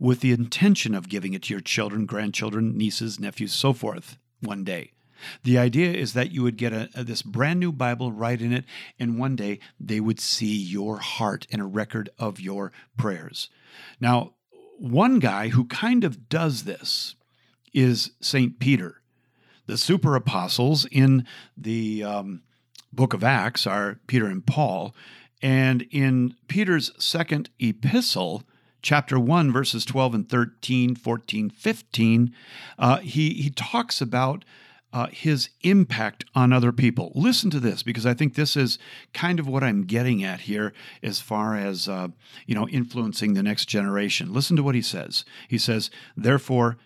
with 0.00 0.22
the 0.22 0.32
intention 0.32 0.92
of 0.92 1.08
giving 1.08 1.34
it 1.34 1.44
to 1.44 1.54
your 1.54 1.60
children, 1.60 2.04
grandchildren, 2.04 2.76
nieces, 2.76 3.20
nephews, 3.20 3.52
so 3.52 3.74
forth 3.74 4.18
one 4.40 4.64
day? 4.64 4.93
The 5.42 5.58
idea 5.58 5.92
is 5.92 6.12
that 6.12 6.32
you 6.32 6.42
would 6.42 6.56
get 6.56 6.72
a, 6.72 6.88
a, 6.94 7.04
this 7.04 7.22
brand 7.22 7.60
new 7.60 7.72
Bible 7.72 8.12
right 8.12 8.40
in 8.40 8.52
it, 8.52 8.64
and 8.98 9.18
one 9.18 9.36
day 9.36 9.58
they 9.78 10.00
would 10.00 10.20
see 10.20 10.54
your 10.54 10.98
heart 10.98 11.46
and 11.50 11.60
a 11.60 11.66
record 11.66 12.10
of 12.18 12.40
your 12.40 12.72
prayers. 12.96 13.48
Now, 14.00 14.34
one 14.78 15.18
guy 15.18 15.48
who 15.48 15.64
kind 15.66 16.04
of 16.04 16.28
does 16.28 16.64
this 16.64 17.14
is 17.72 18.12
St. 18.20 18.58
Peter. 18.58 19.00
The 19.66 19.78
super 19.78 20.14
apostles 20.14 20.86
in 20.90 21.26
the 21.56 22.04
um, 22.04 22.42
book 22.92 23.14
of 23.14 23.24
Acts 23.24 23.66
are 23.66 23.98
Peter 24.06 24.26
and 24.26 24.44
Paul. 24.46 24.94
And 25.42 25.82
in 25.90 26.34
Peter's 26.48 26.92
second 27.02 27.50
epistle, 27.58 28.44
chapter 28.82 29.18
1, 29.18 29.52
verses 29.52 29.84
12 29.84 30.14
and 30.14 30.28
13, 30.28 30.94
14, 30.94 31.50
15, 31.50 32.34
uh, 32.78 32.98
he, 32.98 33.30
he 33.30 33.50
talks 33.50 34.00
about 34.00 34.44
uh, 34.94 35.08
his 35.08 35.50
impact 35.62 36.24
on 36.36 36.52
other 36.52 36.70
people. 36.70 37.10
Listen 37.16 37.50
to 37.50 37.58
this 37.58 37.82
because 37.82 38.06
I 38.06 38.14
think 38.14 38.34
this 38.34 38.56
is 38.56 38.78
kind 39.12 39.40
of 39.40 39.48
what 39.48 39.64
I'm 39.64 39.82
getting 39.82 40.22
at 40.22 40.42
here 40.42 40.72
as 41.02 41.20
far 41.20 41.56
as 41.56 41.88
uh, 41.88 42.08
you 42.46 42.54
know 42.54 42.68
influencing 42.68 43.34
the 43.34 43.42
next 43.42 43.66
generation. 43.66 44.32
Listen 44.32 44.56
to 44.56 44.62
what 44.62 44.76
he 44.76 44.82
says. 44.82 45.24
He 45.48 45.58
says, 45.58 45.90
"Therefore." 46.16 46.78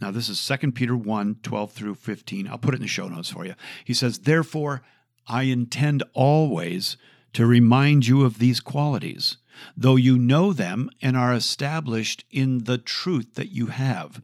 Now, 0.00 0.10
this 0.10 0.28
is 0.28 0.44
2 0.44 0.72
Peter 0.72 0.96
1 0.96 1.36
12 1.44 1.70
through 1.70 1.94
15. 1.94 2.48
I'll 2.48 2.58
put 2.58 2.74
it 2.74 2.78
in 2.78 2.82
the 2.82 2.88
show 2.88 3.06
notes 3.06 3.30
for 3.30 3.46
you. 3.46 3.54
He 3.84 3.94
says, 3.94 4.20
Therefore, 4.20 4.82
I 5.28 5.44
intend 5.44 6.02
always 6.12 6.96
to 7.34 7.46
remind 7.46 8.08
you 8.08 8.24
of 8.24 8.40
these 8.40 8.58
qualities, 8.58 9.36
though 9.76 9.94
you 9.94 10.18
know 10.18 10.52
them 10.52 10.90
and 11.00 11.16
are 11.16 11.32
established 11.32 12.24
in 12.32 12.64
the 12.64 12.78
truth 12.78 13.34
that 13.34 13.52
you 13.52 13.66
have. 13.66 14.20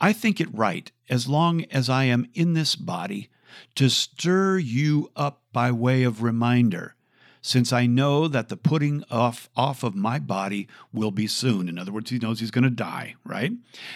I 0.00 0.12
think 0.12 0.40
it 0.40 0.52
right, 0.52 0.90
as 1.08 1.28
long 1.28 1.64
as 1.70 1.88
I 1.88 2.04
am 2.04 2.28
in 2.34 2.54
this 2.54 2.76
body, 2.76 3.30
to 3.74 3.88
stir 3.88 4.58
you 4.58 5.10
up 5.14 5.42
by 5.52 5.70
way 5.70 6.02
of 6.02 6.22
reminder, 6.22 6.94
since 7.40 7.72
I 7.72 7.86
know 7.86 8.26
that 8.26 8.48
the 8.48 8.56
putting 8.56 9.04
off, 9.10 9.48
off 9.54 9.82
of 9.82 9.94
my 9.94 10.18
body 10.18 10.66
will 10.92 11.10
be 11.10 11.26
soon. 11.26 11.68
In 11.68 11.78
other 11.78 11.92
words, 11.92 12.10
he 12.10 12.18
knows 12.18 12.40
he's 12.40 12.50
going 12.50 12.64
to 12.64 12.70
die, 12.70 13.16
right? 13.24 13.52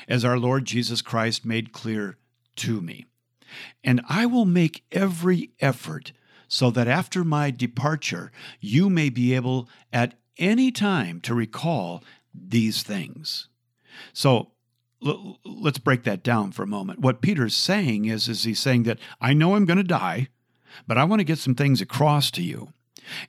As 0.07 0.25
our 0.25 0.39
Lord 0.39 0.67
Jesus 0.67 1.01
Christ 1.01 1.47
made 1.47 1.73
clear 1.73 2.19
to 2.57 2.81
me. 2.81 3.07
And 3.83 4.03
I 4.09 4.27
will 4.27 4.45
make 4.45 4.85
every 4.93 5.51
effort 5.61 6.13
so 6.47 6.71
that 6.71 6.89
after 6.89 7.25
my 7.25 7.51
departure, 7.51 8.31
you 8.61 8.91
may 8.91 9.09
be 9.09 9.35
able 9.35 9.69
at 9.93 10.15
any 10.37 10.71
time 10.71 11.21
to 11.23 11.35
recall 11.35 12.05
these 12.35 12.83
things. 12.83 13.49
So 14.13 14.53
l- 15.05 15.39
let's 15.45 15.79
break 15.79 16.05
that 16.05 16.23
down 16.23 16.53
for 16.53 16.63
a 16.63 16.67
moment. 16.67 17.01
What 17.01 17.21
Peter's 17.21 17.57
saying 17.57 18.07
is, 18.07 18.29
is 18.29 18.45
he's 18.45 18.61
saying 18.61 18.85
that 18.85 18.99
I 19.21 19.33
know 19.33 19.55
I'm 19.55 19.65
going 19.65 19.79
to 19.79 19.85
die, 19.85 20.29
but 20.87 20.99
I 20.99 21.05
want 21.05 21.21
to 21.21 21.25
get 21.25 21.39
some 21.39 21.55
things 21.55 21.81
across 21.81 22.31
to 22.33 22.43
you. 22.43 22.73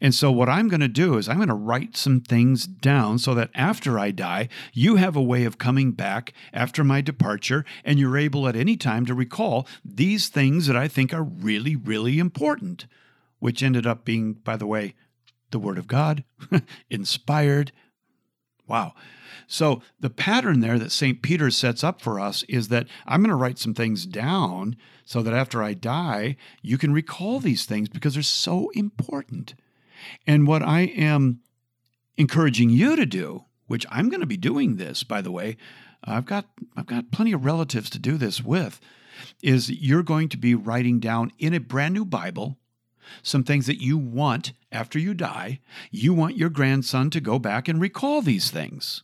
And 0.01 0.13
so, 0.13 0.29
what 0.29 0.49
I'm 0.49 0.67
going 0.67 0.81
to 0.81 0.89
do 0.89 1.17
is, 1.17 1.29
I'm 1.29 1.37
going 1.37 1.47
to 1.47 1.53
write 1.53 1.95
some 1.95 2.19
things 2.19 2.67
down 2.67 3.17
so 3.17 3.33
that 3.35 3.49
after 3.55 3.97
I 3.97 4.11
die, 4.11 4.49
you 4.73 4.97
have 4.97 5.15
a 5.15 5.21
way 5.21 5.45
of 5.45 5.57
coming 5.57 5.93
back 5.93 6.33
after 6.51 6.83
my 6.83 6.99
departure, 6.99 7.63
and 7.85 7.97
you're 7.97 8.17
able 8.17 8.45
at 8.49 8.57
any 8.57 8.75
time 8.75 9.05
to 9.05 9.13
recall 9.13 9.65
these 9.85 10.27
things 10.27 10.67
that 10.67 10.75
I 10.75 10.89
think 10.89 11.13
are 11.13 11.23
really, 11.23 11.77
really 11.77 12.19
important 12.19 12.87
which 13.39 13.63
ended 13.63 13.87
up 13.87 14.05
being, 14.05 14.33
by 14.33 14.55
the 14.57 14.67
way, 14.67 14.93
the 15.51 15.59
Word 15.59 15.77
of 15.77 15.87
God, 15.87 16.23
inspired. 16.89 17.71
Wow. 18.69 18.93
So 19.47 19.81
the 19.99 20.11
pattern 20.11 20.59
there 20.59 20.77
that 20.77 20.91
St. 20.91 21.23
Peter 21.23 21.49
sets 21.49 21.83
up 21.83 22.01
for 22.01 22.19
us 22.19 22.43
is 22.43 22.67
that 22.67 22.87
I'm 23.07 23.21
going 23.21 23.29
to 23.29 23.35
write 23.35 23.57
some 23.57 23.73
things 23.73 24.05
down 24.05 24.75
so 25.03 25.23
that 25.23 25.33
after 25.33 25.63
I 25.63 25.73
die, 25.73 26.37
you 26.61 26.77
can 26.77 26.93
recall 26.93 27.39
these 27.39 27.65
things 27.65 27.89
because 27.89 28.13
they're 28.13 28.23
so 28.23 28.69
important. 28.75 29.55
And 30.27 30.45
what 30.47 30.61
I 30.61 30.81
am 30.81 31.39
encouraging 32.15 32.69
you 32.69 32.95
to 32.95 33.07
do, 33.07 33.45
which 33.65 33.87
I'm 33.89 34.09
going 34.09 34.21
to 34.21 34.27
be 34.27 34.37
doing 34.37 34.75
this, 34.75 35.03
by 35.03 35.21
the 35.21 35.31
way, 35.31 35.57
I've 36.03 36.25
got 36.25 36.45
I've 36.77 36.85
got 36.85 37.11
plenty 37.11 37.31
of 37.31 37.43
relatives 37.43 37.89
to 37.89 37.99
do 37.99 38.17
this 38.17 38.43
with, 38.43 38.79
is 39.41 39.69
you're 39.69 40.03
going 40.03 40.29
to 40.29 40.37
be 40.37 40.55
writing 40.55 40.99
down 40.99 41.31
in 41.39 41.53
a 41.53 41.59
brand 41.59 41.95
new 41.95 42.05
Bible 42.05 42.57
some 43.23 43.43
things 43.43 43.65
that 43.67 43.81
you 43.81 43.97
want 43.97 44.53
after 44.71 44.99
you 44.99 45.13
die. 45.13 45.59
You 45.91 46.13
want 46.13 46.37
your 46.37 46.49
grandson 46.49 47.09
to 47.11 47.21
go 47.21 47.39
back 47.39 47.67
and 47.67 47.81
recall 47.81 48.21
these 48.21 48.51
things. 48.51 49.03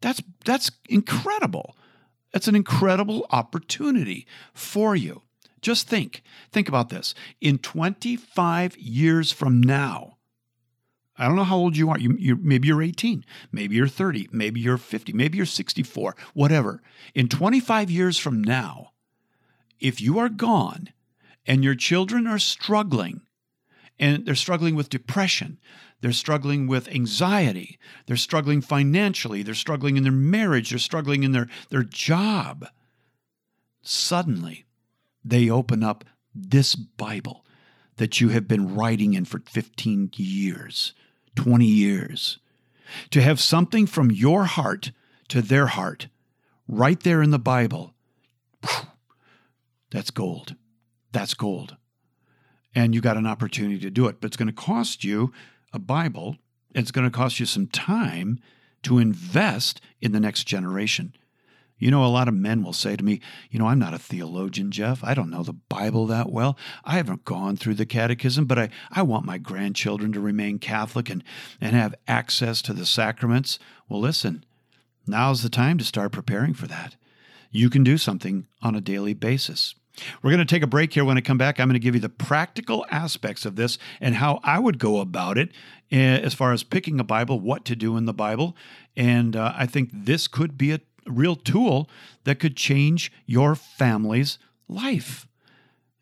That's, 0.00 0.22
that's 0.44 0.70
incredible. 0.88 1.76
That's 2.32 2.48
an 2.48 2.54
incredible 2.54 3.26
opportunity 3.30 4.26
for 4.52 4.94
you. 4.94 5.22
Just 5.60 5.88
think, 5.88 6.22
think 6.52 6.68
about 6.68 6.88
this. 6.88 7.14
In 7.40 7.58
25 7.58 8.76
years 8.76 9.32
from 9.32 9.60
now, 9.60 10.18
I 11.16 11.26
don't 11.26 11.34
know 11.34 11.44
how 11.44 11.56
old 11.56 11.76
you 11.76 11.90
are. 11.90 11.98
You, 11.98 12.14
you, 12.16 12.36
maybe 12.36 12.68
you're 12.68 12.82
18, 12.82 13.24
maybe 13.50 13.74
you're 13.74 13.88
30, 13.88 14.28
maybe 14.30 14.60
you're 14.60 14.78
50, 14.78 15.12
maybe 15.12 15.36
you're 15.36 15.46
64, 15.46 16.14
whatever. 16.32 16.80
In 17.14 17.28
25 17.28 17.90
years 17.90 18.18
from 18.18 18.42
now, 18.42 18.92
if 19.80 20.00
you 20.00 20.18
are 20.18 20.28
gone 20.28 20.90
and 21.48 21.64
your 21.64 21.74
children 21.74 22.26
are 22.26 22.38
struggling, 22.38 23.22
and 23.98 24.26
they're 24.26 24.34
struggling 24.34 24.76
with 24.76 24.90
depression, 24.90 25.58
they're 26.02 26.12
struggling 26.12 26.68
with 26.68 26.86
anxiety, 26.88 27.78
they're 28.06 28.16
struggling 28.16 28.60
financially, 28.60 29.42
they're 29.42 29.54
struggling 29.54 29.96
in 29.96 30.02
their 30.04 30.12
marriage, 30.12 30.70
they're 30.70 30.78
struggling 30.78 31.24
in 31.24 31.32
their, 31.32 31.48
their 31.70 31.82
job, 31.82 32.68
suddenly 33.82 34.66
they 35.24 35.48
open 35.48 35.82
up 35.82 36.04
this 36.34 36.74
Bible 36.74 37.44
that 37.96 38.20
you 38.20 38.28
have 38.28 38.46
been 38.46 38.76
writing 38.76 39.14
in 39.14 39.24
for 39.24 39.40
15 39.40 40.12
years, 40.16 40.92
20 41.34 41.64
years. 41.64 42.38
To 43.10 43.20
have 43.22 43.40
something 43.40 43.86
from 43.86 44.10
your 44.10 44.44
heart 44.44 44.92
to 45.28 45.42
their 45.42 45.66
heart 45.66 46.08
right 46.68 47.00
there 47.00 47.22
in 47.22 47.30
the 47.30 47.38
Bible, 47.38 47.94
that's 49.90 50.10
gold. 50.10 50.54
That's 51.12 51.34
gold. 51.34 51.76
And 52.74 52.94
you 52.94 53.00
got 53.00 53.16
an 53.16 53.26
opportunity 53.26 53.78
to 53.80 53.90
do 53.90 54.06
it, 54.06 54.20
but 54.20 54.28
it's 54.28 54.36
going 54.36 54.48
to 54.48 54.52
cost 54.52 55.04
you 55.04 55.32
a 55.72 55.78
Bible. 55.78 56.36
It's 56.74 56.90
going 56.90 57.06
to 57.06 57.16
cost 57.16 57.40
you 57.40 57.46
some 57.46 57.66
time 57.66 58.38
to 58.82 58.98
invest 58.98 59.80
in 60.00 60.12
the 60.12 60.20
next 60.20 60.44
generation. 60.44 61.14
You 61.78 61.92
know, 61.92 62.04
a 62.04 62.06
lot 62.06 62.26
of 62.26 62.34
men 62.34 62.64
will 62.64 62.72
say 62.72 62.96
to 62.96 63.04
me, 63.04 63.20
You 63.50 63.58
know, 63.58 63.68
I'm 63.68 63.78
not 63.78 63.94
a 63.94 63.98
theologian, 63.98 64.70
Jeff. 64.70 65.02
I 65.04 65.14
don't 65.14 65.30
know 65.30 65.44
the 65.44 65.52
Bible 65.52 66.06
that 66.06 66.30
well. 66.30 66.58
I 66.84 66.96
haven't 66.96 67.24
gone 67.24 67.56
through 67.56 67.74
the 67.74 67.86
catechism, 67.86 68.46
but 68.46 68.58
I, 68.58 68.68
I 68.90 69.02
want 69.02 69.24
my 69.24 69.38
grandchildren 69.38 70.12
to 70.12 70.20
remain 70.20 70.58
Catholic 70.58 71.08
and, 71.08 71.22
and 71.60 71.76
have 71.76 71.94
access 72.08 72.62
to 72.62 72.72
the 72.72 72.86
sacraments. 72.86 73.60
Well, 73.88 74.00
listen, 74.00 74.44
now's 75.06 75.42
the 75.42 75.48
time 75.48 75.78
to 75.78 75.84
start 75.84 76.10
preparing 76.10 76.52
for 76.52 76.66
that. 76.66 76.96
You 77.50 77.70
can 77.70 77.84
do 77.84 77.96
something 77.96 78.46
on 78.60 78.74
a 78.74 78.80
daily 78.80 79.14
basis. 79.14 79.74
We're 80.22 80.30
going 80.30 80.46
to 80.46 80.54
take 80.54 80.62
a 80.62 80.68
break 80.68 80.94
here. 80.94 81.04
When 81.04 81.18
I 81.18 81.20
come 81.20 81.38
back, 81.38 81.58
I'm 81.58 81.68
going 81.68 81.74
to 81.74 81.78
give 81.78 81.94
you 81.94 82.00
the 82.00 82.08
practical 82.08 82.86
aspects 82.90 83.44
of 83.44 83.56
this 83.56 83.78
and 84.00 84.16
how 84.16 84.40
I 84.42 84.58
would 84.58 84.78
go 84.78 85.00
about 85.00 85.38
it 85.38 85.50
eh, 85.90 86.18
as 86.18 86.34
far 86.34 86.52
as 86.52 86.62
picking 86.62 87.00
a 87.00 87.04
Bible, 87.04 87.40
what 87.40 87.64
to 87.66 87.76
do 87.76 87.96
in 87.96 88.04
the 88.04 88.12
Bible. 88.12 88.56
And 88.96 89.36
uh, 89.36 89.52
I 89.56 89.66
think 89.66 89.90
this 89.92 90.28
could 90.28 90.58
be 90.58 90.72
a 90.72 90.80
real 91.06 91.36
tool 91.36 91.88
that 92.24 92.38
could 92.38 92.56
change 92.56 93.12
your 93.26 93.54
family's 93.54 94.38
life. 94.68 95.26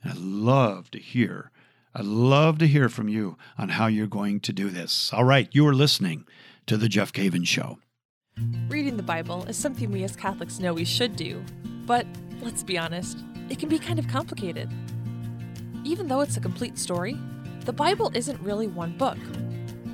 And 0.02 0.12
I'd 0.12 0.18
love 0.18 0.90
to 0.92 0.98
hear. 0.98 1.50
I'd 1.94 2.04
love 2.04 2.58
to 2.58 2.66
hear 2.66 2.88
from 2.88 3.08
you 3.08 3.38
on 3.56 3.70
how 3.70 3.86
you're 3.86 4.06
going 4.06 4.40
to 4.40 4.52
do 4.52 4.68
this. 4.68 5.12
All 5.12 5.24
right, 5.24 5.48
you 5.52 5.66
are 5.66 5.74
listening 5.74 6.26
to 6.66 6.76
The 6.76 6.88
Jeff 6.88 7.12
Cavins 7.12 7.46
Show. 7.46 7.78
Reading 8.76 8.98
the 8.98 9.02
Bible 9.02 9.44
is 9.44 9.56
something 9.56 9.90
we 9.90 10.04
as 10.04 10.16
Catholics 10.16 10.58
know 10.58 10.74
we 10.74 10.84
should 10.84 11.16
do, 11.16 11.42
but 11.86 12.04
let's 12.42 12.62
be 12.62 12.76
honest, 12.76 13.16
it 13.48 13.58
can 13.58 13.70
be 13.70 13.78
kind 13.78 13.98
of 13.98 14.06
complicated. 14.06 14.68
Even 15.84 16.08
though 16.08 16.20
it's 16.20 16.36
a 16.36 16.40
complete 16.40 16.76
story, 16.76 17.16
the 17.64 17.72
Bible 17.72 18.10
isn't 18.12 18.38
really 18.42 18.66
one 18.66 18.94
book. 18.98 19.16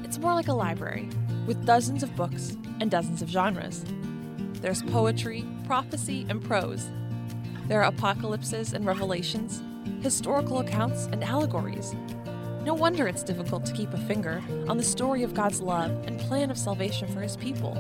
It's 0.03 0.19
more 0.19 0.35
like 0.35 0.49
a 0.49 0.53
library, 0.53 1.09
with 1.47 1.65
dozens 1.65 2.03
of 2.03 2.17
books 2.17 2.57
and 2.81 2.91
dozens 2.91 3.23
of 3.23 3.29
genres. 3.29 3.85
There's 4.55 4.83
poetry, 4.83 5.45
prophecy, 5.65 6.27
and 6.29 6.43
prose. 6.43 6.91
There 7.69 7.81
are 7.83 7.89
apocalypses 7.89 8.73
and 8.73 8.85
revelations, 8.85 9.63
historical 10.01 10.59
accounts, 10.59 11.11
and 11.13 11.23
allegories. 11.23 11.95
No 12.65 12.75
wonder 12.75 13.07
it's 13.07 13.23
difficult 13.23 13.65
to 13.67 13.75
keep 13.75 13.93
a 13.93 14.07
finger 14.07 14.43
on 14.67 14.77
the 14.77 14.83
story 14.83 15.23
of 15.23 15.35
God's 15.35 15.61
love 15.61 15.91
and 16.07 16.19
plan 16.19 16.51
of 16.51 16.59
salvation 16.59 17.07
for 17.13 17.21
His 17.21 17.37
people, 17.37 17.77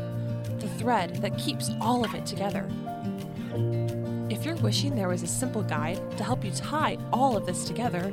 thread 0.73 1.17
that 1.23 1.39
keeps 1.39 1.71
all 1.81 2.05
of 2.05 2.15
it 2.15 2.27
together. 2.27 2.69
If 4.31 4.45
you're 4.45 4.57
wishing 4.57 4.95
there 4.95 5.09
was 5.09 5.23
a 5.23 5.27
simple 5.27 5.63
guide 5.63 5.99
to 6.17 6.25
help 6.25 6.45
you 6.45 6.51
tie 6.51 6.99
all 7.13 7.37
of 7.37 7.47
this 7.47 7.65
together, 7.65 8.13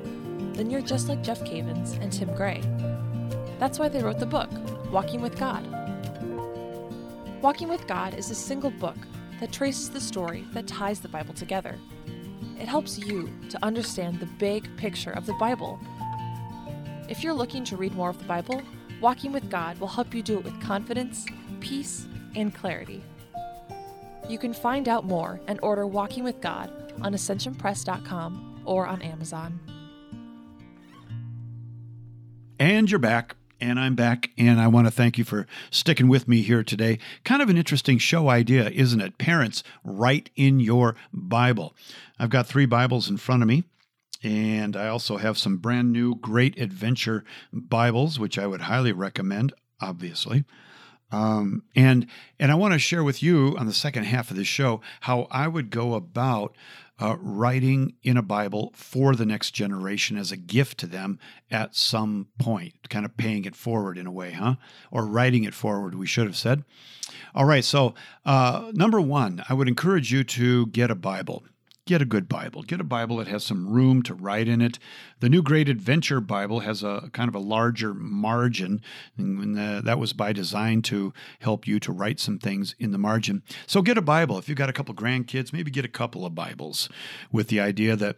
then 0.54 0.70
you're 0.70 0.82
just 0.82 1.08
like 1.08 1.24
Jeff 1.24 1.42
Cavins 1.42 2.00
and 2.02 2.12
Tim 2.12 2.34
Gray. 2.36 2.62
That's 3.60 3.80
why 3.80 3.90
they 3.90 4.04
wrote 4.04 4.20
the 4.20 4.26
book, 4.26 4.50
Walking 4.92 5.22
with 5.22 5.38
God. 5.38 5.66
Walking 7.42 7.70
with 7.70 7.88
God 7.88 8.14
is 8.14 8.30
a 8.32 8.36
single 8.36 8.72
book 8.72 8.98
that 9.40 9.52
traces 9.52 9.90
the 9.90 10.02
story 10.02 10.46
that 10.54 10.68
ties 10.68 11.00
the 11.00 11.08
Bible 11.08 11.34
together. 11.34 11.78
It 12.60 12.68
helps 12.68 12.98
you 12.98 13.30
to 13.50 13.66
understand 13.66 14.20
the 14.20 14.26
big 14.26 14.76
picture 14.76 15.12
of 15.12 15.26
the 15.26 15.34
Bible. 15.34 15.80
If 17.08 17.24
you're 17.24 17.34
looking 17.34 17.64
to 17.66 17.78
read 17.78 17.96
more 17.96 18.10
of 18.10 18.18
the 18.18 18.26
Bible, 18.26 18.62
Walking 19.02 19.32
with 19.32 19.50
God 19.50 19.80
will 19.80 19.88
help 19.88 20.14
you 20.14 20.22
do 20.22 20.40
it 20.40 20.44
with 20.44 20.60
confidence, 20.62 21.26
peace, 21.62 22.06
and 22.36 22.54
clarity. 22.54 23.04
You 24.28 24.38
can 24.38 24.54
find 24.54 24.88
out 24.88 25.06
more 25.06 25.40
and 25.48 25.60
order 25.64 25.88
Walking 25.88 26.24
with 26.24 26.40
God 26.42 26.72
on 27.02 27.14
ascensionpress.com 27.14 28.62
or 28.66 28.86
on 28.86 29.02
Amazon. 29.02 29.60
And 32.60 32.92
you're 32.92 33.00
back. 33.00 33.36
And 33.62 33.78
I'm 33.78 33.96
back, 33.96 34.30
and 34.38 34.58
I 34.58 34.68
want 34.68 34.88
to 34.88 34.92
thank 34.92 35.18
you 35.18 35.26
for 35.26 35.46
sticking 35.70 36.08
with 36.08 36.30
me 36.30 36.42
here 36.44 36.64
today. 36.64 36.98
Kind 37.26 37.42
of 37.42 37.50
an 37.50 37.58
interesting 37.58 37.98
show 37.98 38.30
idea, 38.30 38.70
isn't 38.70 39.02
it? 39.02 39.18
Parents, 39.18 39.64
write 39.84 40.30
in 40.38 40.62
your 40.62 40.96
Bible. 41.12 41.76
I've 42.18 42.30
got 42.30 42.48
three 42.48 42.66
Bibles 42.66 43.10
in 43.10 43.18
front 43.18 43.42
of 43.42 43.50
me, 43.50 43.66
and 44.24 44.78
I 44.78 44.88
also 44.88 45.18
have 45.18 45.38
some 45.38 45.58
brand 45.58 45.92
new 45.92 46.16
Great 46.16 46.58
Adventure 46.58 47.26
Bibles, 47.52 48.18
which 48.18 48.40
I 48.40 48.48
would 48.48 48.62
highly 48.62 48.94
recommend, 48.94 49.52
obviously. 49.82 50.46
Um, 51.12 51.64
and 51.76 52.06
and 52.40 52.52
I 52.52 52.56
want 52.56 52.74
to 52.74 52.80
share 52.80 53.04
with 53.04 53.24
you 53.24 53.56
on 53.58 53.66
the 53.66 53.74
second 53.74 54.04
half 54.04 54.30
of 54.30 54.38
the 54.38 54.44
show 54.44 54.82
how 55.02 55.28
I 55.32 55.48
would 55.48 55.70
go 55.70 55.96
about 55.96 56.56
uh, 57.02 57.16
writing 57.20 57.94
in 58.04 58.18
a 58.18 58.22
Bible 58.22 58.72
for 58.76 59.16
the 59.16 59.26
next 59.26 59.52
generation 59.52 60.18
as 60.18 60.32
a 60.32 60.38
gift 60.38 60.78
to 60.80 60.88
them 60.88 61.18
at 61.50 61.76
some 61.76 62.28
point, 62.38 62.74
kind 62.90 63.06
of 63.06 63.16
paying 63.16 63.46
it 63.46 63.56
forward 63.56 63.98
in 63.98 64.06
a 64.06 64.12
way, 64.12 64.32
huh? 64.32 64.56
Or 64.92 65.06
writing 65.06 65.46
it 65.46 65.54
forward, 65.54 65.96
we 65.96 66.06
should 66.06 66.28
have 66.28 66.38
said. 66.38 66.64
All 67.34 67.46
right, 67.46 67.64
so 67.64 67.94
uh, 68.26 68.72
number 68.74 69.00
one, 69.00 69.44
I 69.48 69.54
would 69.54 69.68
encourage 69.68 70.12
you 70.12 70.24
to 70.26 70.68
get 70.68 70.92
a 70.92 70.96
Bible 70.96 71.44
get 71.90 72.04
a 72.04 72.06
good 72.06 72.30
Bible. 72.30 72.62
Get 72.62 72.80
a 72.80 72.84
Bible 72.84 73.18
that 73.18 73.28
has 73.28 73.44
some 73.44 73.68
room 73.68 74.04
to 74.04 74.14
write 74.14 74.48
in 74.48 74.62
it. 74.62 74.78
The 75.22 75.28
New 75.28 75.42
Great 75.42 75.68
Adventure 75.68 76.22
Bible 76.22 76.60
has 76.60 76.84
a 76.84 77.10
kind 77.14 77.28
of 77.28 77.34
a 77.34 77.40
larger 77.40 77.96
margin, 77.96 78.84
and 79.18 79.58
uh, 79.58 79.82
that 79.82 79.98
was 79.98 80.14
by 80.14 80.32
design 80.32 80.84
to 80.84 81.12
help 81.40 81.68
you 81.68 81.80
to 81.80 81.92
write 81.92 82.20
some 82.20 82.38
things 82.38 82.76
in 82.78 82.92
the 82.92 83.00
margin. 83.00 83.42
So 83.66 83.82
get 83.82 83.98
a 83.98 84.04
Bible. 84.04 84.38
If 84.38 84.48
you've 84.48 84.58
got 84.58 84.70
a 84.70 84.74
couple 84.74 84.94
grandkids, 84.94 85.52
maybe 85.52 85.72
get 85.72 85.84
a 85.84 85.88
couple 85.90 86.28
of 86.28 86.36
Bibles 86.36 86.90
with 87.32 87.48
the 87.48 87.60
idea 87.60 87.96
that 87.96 88.18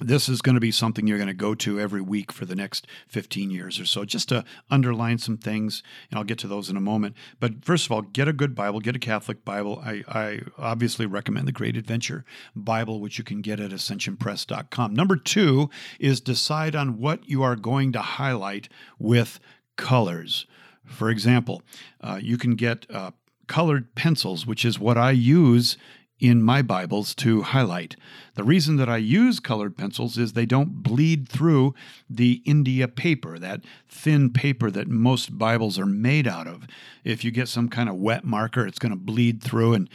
this 0.00 0.28
is 0.28 0.42
going 0.42 0.54
to 0.54 0.60
be 0.60 0.72
something 0.72 1.06
you're 1.06 1.18
going 1.18 1.28
to 1.28 1.34
go 1.34 1.54
to 1.54 1.78
every 1.78 2.00
week 2.00 2.32
for 2.32 2.44
the 2.44 2.56
next 2.56 2.86
15 3.06 3.50
years 3.50 3.78
or 3.78 3.86
so, 3.86 4.04
just 4.04 4.28
to 4.30 4.44
underline 4.68 5.18
some 5.18 5.36
things, 5.36 5.84
and 6.10 6.18
I'll 6.18 6.24
get 6.24 6.38
to 6.38 6.48
those 6.48 6.68
in 6.68 6.76
a 6.76 6.80
moment. 6.80 7.14
But 7.38 7.64
first 7.64 7.86
of 7.86 7.92
all, 7.92 8.02
get 8.02 8.26
a 8.26 8.32
good 8.32 8.56
Bible, 8.56 8.80
get 8.80 8.96
a 8.96 9.00
Catholic 9.00 9.44
Bible. 9.44 9.80
I, 9.84 10.02
I 10.08 10.40
obviously 10.58 11.06
recommend 11.06 11.46
the 11.46 11.52
Great 11.52 11.76
Adventure 11.76 12.24
Bible, 12.56 13.00
which 13.00 13.18
you 13.18 13.24
can 13.24 13.40
get 13.40 13.60
at 13.60 13.70
ascensionpress.com. 13.70 14.94
Number 14.94 15.16
two 15.16 15.70
is 16.00 16.20
decide 16.20 16.74
on 16.74 16.98
what 16.98 17.28
you 17.28 17.44
are 17.44 17.56
going 17.56 17.92
to 17.92 18.00
highlight 18.00 18.68
with 18.98 19.38
colors. 19.76 20.46
For 20.84 21.08
example, 21.08 21.62
uh, 22.00 22.18
you 22.20 22.36
can 22.36 22.56
get 22.56 22.84
uh, 22.90 23.12
colored 23.46 23.94
pencils, 23.94 24.44
which 24.44 24.64
is 24.64 24.78
what 24.78 24.98
I 24.98 25.12
use 25.12 25.76
in 26.20 26.42
my 26.42 26.62
Bibles 26.62 27.14
to 27.16 27.42
highlight. 27.42 27.96
The 28.34 28.44
reason 28.44 28.76
that 28.76 28.88
I 28.88 28.98
use 28.98 29.40
colored 29.40 29.76
pencils 29.76 30.16
is 30.16 30.32
they 30.32 30.46
don't 30.46 30.82
bleed 30.82 31.28
through 31.28 31.74
the 32.08 32.42
India 32.44 32.86
paper, 32.86 33.38
that 33.38 33.62
thin 33.88 34.30
paper 34.30 34.70
that 34.70 34.88
most 34.88 35.36
Bibles 35.36 35.78
are 35.78 35.86
made 35.86 36.28
out 36.28 36.46
of. 36.46 36.66
If 37.02 37.24
you 37.24 37.30
get 37.30 37.48
some 37.48 37.68
kind 37.68 37.88
of 37.88 37.96
wet 37.96 38.24
marker, 38.24 38.66
it's 38.66 38.78
going 38.78 38.92
to 38.92 38.96
bleed 38.96 39.42
through 39.42 39.74
and 39.74 39.90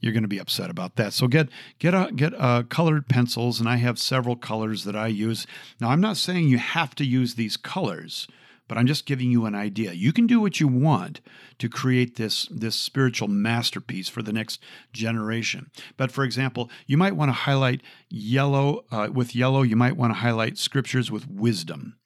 you're 0.00 0.12
going 0.12 0.22
to 0.22 0.28
be 0.28 0.38
upset 0.38 0.70
about 0.70 0.96
that. 0.96 1.12
So 1.12 1.26
get 1.26 1.48
get 1.78 1.94
a, 1.94 2.10
get 2.14 2.32
a 2.34 2.64
colored 2.68 3.08
pencils 3.08 3.58
and 3.58 3.68
I 3.68 3.76
have 3.76 3.98
several 3.98 4.36
colors 4.36 4.84
that 4.84 4.96
I 4.96 5.08
use. 5.08 5.46
Now 5.80 5.90
I'm 5.90 6.00
not 6.00 6.16
saying 6.16 6.48
you 6.48 6.58
have 6.58 6.94
to 6.96 7.04
use 7.04 7.34
these 7.34 7.56
colors 7.56 8.28
but 8.68 8.78
I'm 8.78 8.86
just 8.86 9.06
giving 9.06 9.30
you 9.30 9.44
an 9.46 9.54
idea. 9.54 9.92
You 9.92 10.12
can 10.12 10.26
do 10.26 10.40
what 10.40 10.60
you 10.60 10.68
want 10.68 11.20
to 11.58 11.68
create 11.68 12.16
this, 12.16 12.46
this 12.50 12.76
spiritual 12.76 13.28
masterpiece 13.28 14.08
for 14.08 14.22
the 14.22 14.32
next 14.32 14.62
generation. 14.92 15.70
But 15.96 16.10
for 16.10 16.24
example, 16.24 16.70
you 16.86 16.96
might 16.96 17.16
want 17.16 17.28
to 17.28 17.34
highlight 17.34 17.82
yellow, 18.08 18.84
uh, 18.90 19.08
with 19.12 19.34
yellow, 19.34 19.62
you 19.62 19.76
might 19.76 19.96
want 19.96 20.12
to 20.12 20.20
highlight 20.20 20.58
scriptures 20.58 21.10
with 21.10 21.28
wisdom. 21.28 21.96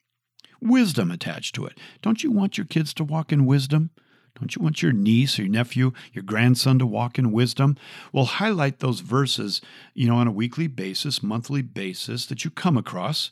Wisdom 0.61 1.09
attached 1.09 1.55
to 1.55 1.65
it. 1.65 1.77
Don't 2.01 2.23
you 2.23 2.31
want 2.31 2.57
your 2.57 2.65
kids 2.65 2.93
to 2.95 3.03
walk 3.03 3.31
in 3.31 3.45
wisdom? 3.45 3.91
Don't 4.39 4.55
you 4.55 4.61
want 4.61 4.81
your 4.81 4.93
niece 4.93 5.37
or 5.37 5.43
your 5.43 5.51
nephew, 5.51 5.91
your 6.13 6.23
grandson 6.23 6.79
to 6.79 6.85
walk 6.85 7.19
in 7.19 7.31
wisdom? 7.31 7.77
Well, 8.13 8.25
highlight 8.25 8.79
those 8.79 9.01
verses, 9.01 9.61
you 9.93 10.07
know, 10.07 10.15
on 10.15 10.27
a 10.27 10.31
weekly 10.31 10.67
basis, 10.67 11.23
monthly 11.23 11.61
basis 11.61 12.25
that 12.27 12.45
you 12.45 12.51
come 12.51 12.77
across 12.77 13.31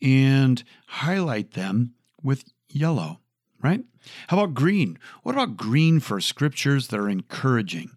and 0.00 0.62
highlight 0.86 1.52
them 1.52 1.94
with 2.22 2.44
yellow, 2.74 3.20
right? 3.62 3.84
How 4.28 4.38
about 4.38 4.54
green? 4.54 4.98
What 5.22 5.34
about 5.34 5.56
green 5.56 6.00
for 6.00 6.20
scriptures 6.20 6.88
that 6.88 7.00
are 7.00 7.08
encouraging? 7.08 7.90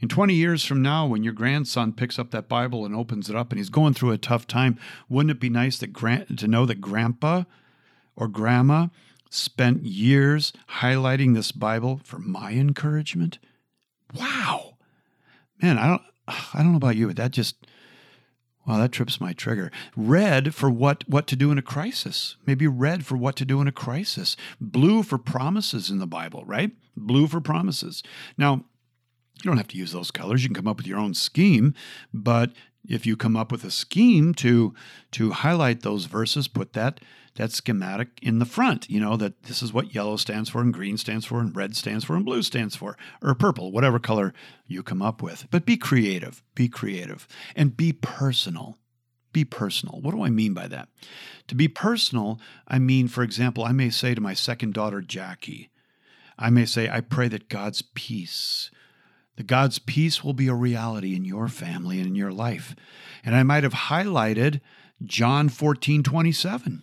In 0.00 0.08
20 0.08 0.34
years 0.34 0.64
from 0.64 0.82
now, 0.82 1.06
when 1.06 1.22
your 1.22 1.32
grandson 1.32 1.92
picks 1.92 2.18
up 2.18 2.30
that 2.30 2.48
Bible 2.48 2.84
and 2.84 2.94
opens 2.94 3.30
it 3.30 3.36
up 3.36 3.50
and 3.50 3.58
he's 3.58 3.70
going 3.70 3.94
through 3.94 4.10
a 4.10 4.18
tough 4.18 4.46
time, 4.46 4.78
wouldn't 5.08 5.30
it 5.30 5.40
be 5.40 5.48
nice 5.48 5.78
that 5.78 5.94
to 6.36 6.48
know 6.48 6.66
that 6.66 6.80
grandpa 6.80 7.44
or 8.16 8.28
grandma 8.28 8.88
spent 9.30 9.84
years 9.84 10.52
highlighting 10.80 11.34
this 11.34 11.52
Bible 11.52 12.00
for 12.04 12.18
my 12.18 12.52
encouragement? 12.52 13.38
Wow. 14.14 14.76
Man, 15.62 15.78
I 15.78 15.86
don't 15.86 16.02
I 16.26 16.58
don't 16.62 16.72
know 16.72 16.76
about 16.76 16.96
you, 16.96 17.06
but 17.06 17.16
that 17.16 17.30
just 17.30 17.66
Wow, 18.66 18.78
that 18.78 18.92
trips 18.92 19.20
my 19.20 19.32
trigger. 19.32 19.70
Red 19.94 20.54
for 20.54 20.70
what, 20.70 21.04
what 21.06 21.26
to 21.26 21.36
do 21.36 21.50
in 21.50 21.58
a 21.58 21.62
crisis. 21.62 22.36
Maybe 22.46 22.66
red 22.66 23.04
for 23.04 23.16
what 23.16 23.36
to 23.36 23.44
do 23.44 23.60
in 23.60 23.68
a 23.68 23.72
crisis. 23.72 24.36
Blue 24.60 25.02
for 25.02 25.18
promises 25.18 25.90
in 25.90 25.98
the 25.98 26.06
Bible, 26.06 26.44
right? 26.46 26.72
Blue 26.96 27.26
for 27.26 27.40
promises. 27.40 28.02
Now, 28.38 28.64
you 29.42 29.50
don't 29.50 29.58
have 29.58 29.68
to 29.68 29.76
use 29.76 29.92
those 29.92 30.10
colors. 30.10 30.42
You 30.42 30.48
can 30.48 30.54
come 30.54 30.68
up 30.68 30.78
with 30.78 30.86
your 30.86 30.98
own 30.98 31.12
scheme, 31.12 31.74
but 32.12 32.52
if 32.88 33.06
you 33.06 33.16
come 33.16 33.36
up 33.36 33.50
with 33.50 33.64
a 33.64 33.70
scheme 33.70 34.34
to 34.34 34.74
to 35.12 35.30
highlight 35.30 35.82
those 35.82 36.06
verses, 36.06 36.48
put 36.48 36.72
that 36.74 37.00
that 37.36 37.50
schematic 37.50 38.18
in 38.22 38.38
the 38.38 38.44
front. 38.44 38.88
You 38.88 39.00
know 39.00 39.16
that 39.16 39.44
this 39.44 39.62
is 39.62 39.72
what 39.72 39.94
yellow 39.94 40.16
stands 40.16 40.48
for, 40.48 40.60
and 40.60 40.72
green 40.72 40.96
stands 40.96 41.26
for, 41.26 41.40
and 41.40 41.54
red 41.54 41.76
stands 41.76 42.04
for, 42.04 42.14
and 42.14 42.24
blue 42.24 42.42
stands 42.42 42.76
for, 42.76 42.96
or 43.22 43.34
purple, 43.34 43.72
whatever 43.72 43.98
color 43.98 44.32
you 44.66 44.82
come 44.82 45.02
up 45.02 45.22
with. 45.22 45.46
But 45.50 45.66
be 45.66 45.76
creative, 45.76 46.42
be 46.54 46.68
creative, 46.68 47.26
and 47.56 47.76
be 47.76 47.92
personal. 47.92 48.78
Be 49.32 49.44
personal. 49.44 50.00
What 50.00 50.14
do 50.14 50.22
I 50.22 50.30
mean 50.30 50.54
by 50.54 50.68
that? 50.68 50.88
To 51.48 51.56
be 51.56 51.66
personal, 51.66 52.38
I 52.68 52.78
mean, 52.78 53.08
for 53.08 53.24
example, 53.24 53.64
I 53.64 53.72
may 53.72 53.90
say 53.90 54.14
to 54.14 54.20
my 54.20 54.32
second 54.32 54.74
daughter, 54.74 55.00
Jackie, 55.00 55.70
I 56.38 56.50
may 56.50 56.66
say, 56.66 56.88
I 56.88 57.00
pray 57.00 57.26
that 57.26 57.48
God's 57.48 57.82
peace 57.82 58.70
that 59.36 59.46
God's 59.46 59.78
peace 59.78 60.22
will 60.22 60.32
be 60.32 60.48
a 60.48 60.54
reality 60.54 61.14
in 61.14 61.24
your 61.24 61.48
family 61.48 61.98
and 61.98 62.06
in 62.06 62.14
your 62.14 62.32
life. 62.32 62.74
And 63.24 63.34
I 63.34 63.42
might 63.42 63.64
have 63.64 63.74
highlighted 63.74 64.60
John 65.02 65.48
14 65.48 66.02
27. 66.02 66.82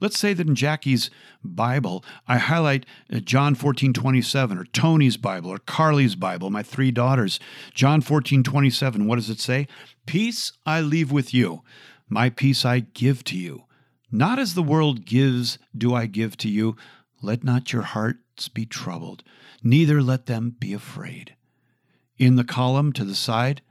Let's 0.00 0.18
say 0.18 0.32
that 0.32 0.48
in 0.48 0.54
Jackie's 0.54 1.10
Bible, 1.44 2.02
I 2.26 2.38
highlight 2.38 2.86
uh, 3.12 3.20
John 3.20 3.54
14 3.54 3.92
27, 3.92 4.56
or 4.56 4.64
Tony's 4.64 5.16
Bible, 5.16 5.50
or 5.50 5.58
Carly's 5.58 6.14
Bible, 6.14 6.48
my 6.48 6.62
three 6.62 6.90
daughters. 6.90 7.38
John 7.74 8.00
14 8.00 8.42
27, 8.42 9.06
what 9.06 9.16
does 9.16 9.28
it 9.28 9.40
say? 9.40 9.66
Peace 10.06 10.52
I 10.64 10.80
leave 10.80 11.12
with 11.12 11.34
you, 11.34 11.62
my 12.08 12.30
peace 12.30 12.64
I 12.64 12.80
give 12.80 13.24
to 13.24 13.36
you. 13.36 13.64
Not 14.10 14.38
as 14.38 14.54
the 14.54 14.62
world 14.62 15.04
gives, 15.04 15.58
do 15.76 15.94
I 15.94 16.06
give 16.06 16.36
to 16.38 16.48
you. 16.48 16.76
Let 17.22 17.44
not 17.44 17.72
your 17.72 17.82
hearts 17.82 18.48
be 18.48 18.64
troubled, 18.64 19.22
neither 19.62 20.02
let 20.02 20.26
them 20.26 20.56
be 20.58 20.72
afraid 20.72 21.34
in 22.20 22.36
the 22.36 22.44
column 22.44 22.92
to 22.92 23.04
the 23.04 23.14
side. 23.16 23.62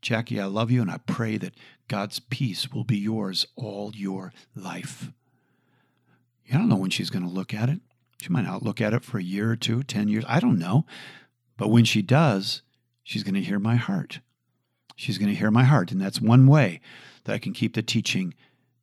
Jackie, 0.00 0.40
I 0.40 0.46
love 0.46 0.70
you, 0.70 0.80
and 0.80 0.90
I 0.90 0.98
pray 0.98 1.36
that 1.36 1.54
God's 1.88 2.20
peace 2.20 2.72
will 2.72 2.84
be 2.84 2.96
yours 2.96 3.46
all 3.56 3.90
your 3.94 4.32
life. 4.54 5.10
I 6.50 6.56
don't 6.56 6.68
know 6.68 6.76
when 6.76 6.90
she's 6.90 7.10
going 7.10 7.24
to 7.24 7.28
look 7.28 7.52
at 7.52 7.68
it. 7.68 7.80
She 8.22 8.28
might 8.30 8.44
not 8.44 8.62
look 8.62 8.80
at 8.80 8.94
it 8.94 9.04
for 9.04 9.18
a 9.18 9.22
year 9.22 9.50
or 9.50 9.56
two, 9.56 9.82
10 9.82 10.08
years. 10.08 10.24
I 10.28 10.40
don't 10.40 10.58
know. 10.58 10.86
But 11.56 11.68
when 11.68 11.84
she 11.84 12.00
does, 12.00 12.62
she's 13.02 13.22
going 13.22 13.34
to 13.34 13.42
hear 13.42 13.58
my 13.58 13.76
heart. 13.76 14.20
She's 14.96 15.18
going 15.18 15.28
to 15.28 15.34
hear 15.34 15.50
my 15.50 15.64
heart. 15.64 15.90
And 15.90 16.00
that's 16.00 16.20
one 16.20 16.46
way 16.46 16.80
that 17.24 17.34
I 17.34 17.38
can 17.38 17.52
keep 17.52 17.74
the 17.74 17.82
teaching 17.82 18.34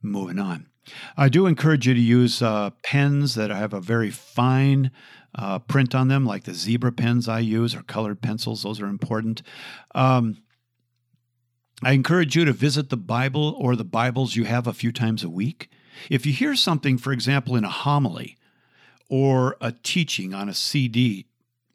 moving 0.02 0.40
on. 0.40 0.68
I 1.16 1.30
do 1.30 1.46
encourage 1.46 1.88
you 1.88 1.94
to 1.94 2.00
use 2.00 2.42
uh, 2.42 2.72
pens 2.84 3.36
that 3.36 3.50
have 3.50 3.74
a 3.74 3.82
very 3.82 4.10
fine 4.10 4.92
uh, 5.36 5.60
print 5.60 5.94
on 5.94 6.08
them, 6.08 6.26
like 6.26 6.44
the 6.44 6.54
zebra 6.54 6.92
pens 6.92 7.28
I 7.28 7.40
use 7.40 7.76
or 7.76 7.84
colored 7.84 8.22
pencils. 8.22 8.64
Those 8.64 8.82
are 8.82 8.88
important. 8.88 9.42
Um, 9.94 10.38
I 11.84 11.92
encourage 11.92 12.36
you 12.36 12.44
to 12.46 12.54
visit 12.54 12.90
the 12.90 12.98
Bible 12.98 13.56
or 13.60 13.76
the 13.76 13.84
Bibles 13.84 14.36
you 14.36 14.46
have 14.46 14.66
a 14.66 14.74
few 14.74 14.92
times 14.92 15.24
a 15.24 15.30
week. 15.30 15.70
If 16.10 16.26
you 16.26 16.34
hear 16.34 16.56
something, 16.56 16.98
for 16.98 17.12
example, 17.12 17.56
in 17.56 17.64
a 17.64 17.70
homily 17.70 18.38
or 19.10 19.58
a 19.62 19.72
teaching 19.72 20.34
on 20.34 20.50
a 20.50 20.54
CD, 20.54 21.28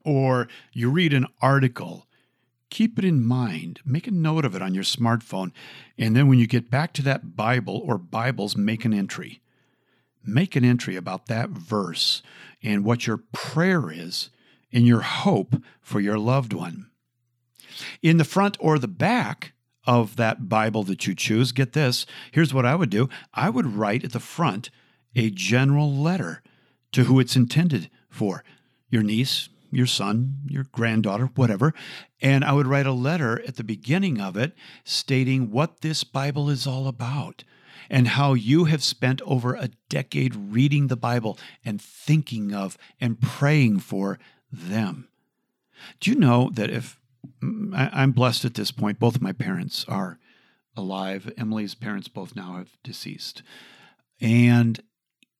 or 0.05 0.48
you 0.72 0.90
read 0.90 1.12
an 1.12 1.27
article, 1.40 2.07
keep 2.73 2.99
it 2.99 3.05
in 3.05 3.23
mind. 3.23 3.81
Make 3.85 4.07
a 4.07 4.11
note 4.11 4.47
of 4.47 4.57
it 4.57 4.63
on 4.63 4.75
your 4.75 4.83
smartphone. 4.83 5.53
And 5.99 6.17
then 6.17 6.27
when 6.27 6.39
you 6.39 6.47
get 6.47 6.71
back 6.71 6.95
to 6.95 7.03
that 7.03 7.37
Bible 7.37 7.83
or 7.87 7.99
Bibles, 7.99 8.57
make 8.57 8.87
an 8.87 8.95
entry. 8.95 9.43
Make 10.25 10.57
an 10.57 10.65
entry 10.65 10.97
about 10.97 11.27
that 11.27 11.51
verse 11.51 12.23
and 12.63 12.83
what 12.83 13.07
your 13.07 13.19
prayer 13.33 13.91
is 13.91 14.31
and 14.73 14.87
your 14.87 15.03
hope 15.03 15.57
for 15.83 16.01
your 16.01 16.19
loved 16.19 16.55
one. 16.55 16.89
In 18.01 18.17
the 18.17 18.25
front 18.25 18.57
or 18.59 18.79
the 18.79 18.89
back 18.89 19.53
of 19.87 20.17
that 20.17 20.49
Bible 20.49 20.83
that 20.85 21.07
you 21.07 21.15
choose, 21.15 21.53
get 21.53 21.75
this 21.75 22.07
here's 22.31 22.55
what 22.55 22.65
I 22.65 22.75
would 22.75 22.91
do 22.91 23.11
I 23.35 23.51
would 23.51 23.67
write 23.67 24.03
at 24.03 24.13
the 24.13 24.21
front 24.21 24.71
a 25.15 25.29
general 25.29 25.95
letter 25.95 26.43
to 26.93 27.05
who 27.05 27.21
it's 27.21 27.37
intended 27.37 27.91
for 28.09 28.43
your 28.89 29.03
niece, 29.03 29.51
your 29.73 29.87
son, 29.87 30.37
your 30.47 30.65
granddaughter, 30.71 31.31
whatever. 31.35 31.75
And 32.21 32.45
I 32.45 32.53
would 32.53 32.67
write 32.67 32.87
a 32.87 32.93
letter 32.93 33.41
at 33.47 33.57
the 33.57 33.65
beginning 33.65 34.21
of 34.21 34.37
it 34.37 34.53
stating 34.85 35.51
what 35.51 35.81
this 35.81 36.05
Bible 36.05 36.49
is 36.49 36.67
all 36.67 36.87
about 36.87 37.43
and 37.91 38.09
how 38.09 38.35
you 38.35 38.67
have 38.67 38.83
spent 38.83 39.21
over 39.23 39.55
a 39.55 39.71
decade 39.89 40.37
reading 40.37 40.87
the 40.87 40.97
Bible 40.97 41.39
and 41.65 41.81
thinking 41.81 42.55
of 42.55 42.79
and 43.01 43.21
praying 43.21 43.81
for 43.81 44.19
them. 44.53 45.09
Do 46.01 46.11
you 46.11 46.19
know 46.19 46.51
that 46.53 46.71
if 46.71 47.01
mm, 47.43 47.73
I'm 47.93 48.13
blessed 48.13 48.45
at 48.45 48.55
this 48.55 48.71
point, 48.71 49.01
both 49.01 49.21
my 49.21 49.33
parents 49.33 49.85
are 49.89 50.19
alive. 50.77 51.33
Emily's 51.37 51.75
parents 51.75 52.09
both 52.09 52.37
now 52.37 52.57
have 52.57 52.77
deceased. 52.83 53.43
And 54.21 54.81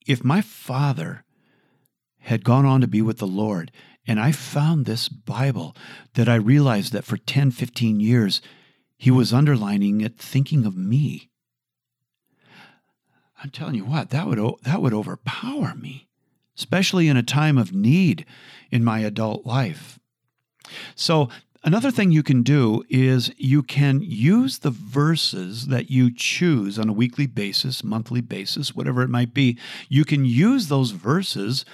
if 0.07 0.25
my 0.25 0.41
father 0.41 1.25
had 2.21 2.45
gone 2.45 2.67
on 2.67 2.81
to 2.81 2.87
be 2.87 3.03
with 3.03 3.19
the 3.19 3.27
Lord, 3.27 3.71
and 4.07 4.19
I 4.19 4.33
found 4.33 4.85
this 4.85 5.09
Bible 5.09 5.77
that 6.15 6.29
I 6.29 6.35
realized 6.35 6.93
that 6.93 7.05
for 7.05 7.17
10, 7.17 7.53
15 7.53 8.01
years, 8.01 8.41
he 8.97 9.11
was 9.11 9.33
underlining 9.33 10.01
it 10.01 10.19
thinking 10.19 10.65
of 10.65 10.77
me. 10.77 11.31
I'm 13.43 13.51
telling 13.51 13.75
you 13.75 13.85
what, 13.85 14.11
that 14.11 14.27
would 14.27 14.39
that 14.63 14.81
would 14.81 14.95
overpower 14.95 15.75
me, 15.75 16.09
especially 16.57 17.09
in 17.09 17.17
a 17.17 17.23
time 17.23 17.59
of 17.59 17.73
need 17.73 18.25
in 18.71 18.85
my 18.85 19.01
adult 19.01 19.45
life. 19.45 19.99
So, 20.95 21.29
another 21.65 21.91
thing 21.91 22.13
you 22.13 22.23
can 22.23 22.45
do 22.45 22.85
is 22.89 23.33
you 23.37 23.65
can 23.65 24.01
use 24.01 24.59
the 24.59 24.71
verses 24.71 25.67
that 25.67 25.91
you 25.91 26.15
choose 26.15 26.79
on 26.79 26.89
a 26.89 26.93
weekly 26.93 27.27
basis, 27.27 27.83
monthly 27.83 28.21
basis, 28.21 28.77
whatever 28.77 29.03
it 29.03 29.11
might 29.11 29.35
be. 29.35 29.59
You 29.89 30.05
can 30.05 30.25
use 30.25 30.69
those 30.69 30.93
verses 30.93 31.65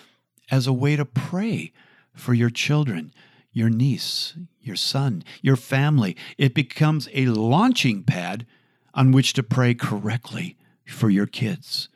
as 0.50 0.66
a 0.66 0.72
way 0.72 0.96
to 0.96 1.04
pray 1.04 1.72
for 2.18 2.35
your 2.35 2.50
children, 2.50 3.12
your 3.52 3.70
niece, 3.70 4.35
your 4.61 4.76
son, 4.76 5.22
your 5.42 5.57
family. 5.57 6.16
It 6.37 6.54
becomes 6.54 7.09
a 7.14 7.26
launching 7.26 8.02
pad 8.02 8.46
on 8.94 9.12
which 9.12 9.33
to 9.35 9.42
pray 9.42 9.74
correctly 9.74 10.57
for 10.87 11.11
your 11.11 11.26
kids. 11.26 11.88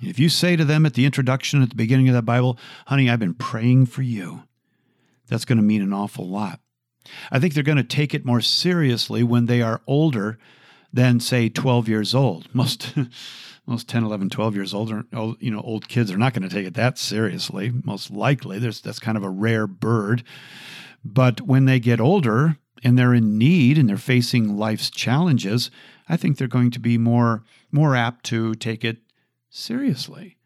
If 0.00 0.18
you 0.18 0.28
say 0.28 0.56
to 0.56 0.64
them 0.64 0.84
at 0.84 0.94
the 0.94 1.06
introduction 1.06 1.62
at 1.62 1.70
the 1.70 1.76
beginning 1.76 2.08
of 2.08 2.14
that 2.14 2.24
Bible, 2.24 2.58
honey, 2.86 3.08
I've 3.08 3.20
been 3.20 3.34
praying 3.34 3.86
for 3.86 4.02
you, 4.02 4.42
that's 5.28 5.44
going 5.44 5.58
to 5.58 5.62
mean 5.62 5.82
an 5.82 5.92
awful 5.92 6.28
lot. 6.28 6.60
I 7.30 7.38
think 7.38 7.54
they're 7.54 7.62
going 7.62 7.76
to 7.76 7.84
take 7.84 8.14
it 8.14 8.24
more 8.24 8.40
seriously 8.40 9.22
when 9.22 9.46
they 9.46 9.62
are 9.62 9.80
older 9.86 10.38
than, 10.92 11.20
say, 11.20 11.48
12 11.48 11.88
years 11.88 12.14
old. 12.14 12.48
Most. 12.54 12.94
most 13.66 13.88
10 13.88 14.02
11 14.04 14.28
12 14.28 14.54
years 14.56 14.74
old 14.74 14.90
are, 14.90 15.04
you 15.38 15.50
know 15.50 15.60
old 15.60 15.88
kids 15.88 16.10
are 16.10 16.18
not 16.18 16.34
going 16.34 16.42
to 16.42 16.52
take 16.52 16.66
it 16.66 16.74
that 16.74 16.98
seriously 16.98 17.72
most 17.84 18.10
likely 18.10 18.58
there's 18.58 18.80
that's 18.80 18.98
kind 18.98 19.16
of 19.16 19.22
a 19.22 19.30
rare 19.30 19.68
bird 19.68 20.24
but 21.04 21.42
when 21.42 21.64
they 21.64 21.78
get 21.78 22.00
older 22.00 22.56
and 22.82 22.98
they're 22.98 23.14
in 23.14 23.38
need 23.38 23.78
and 23.78 23.88
they're 23.88 23.96
facing 23.96 24.56
life's 24.56 24.90
challenges 24.90 25.70
i 26.08 26.16
think 26.16 26.36
they're 26.36 26.48
going 26.48 26.72
to 26.72 26.80
be 26.80 26.98
more 26.98 27.44
more 27.70 27.94
apt 27.94 28.24
to 28.24 28.52
take 28.56 28.84
it 28.84 28.98
seriously 29.48 30.36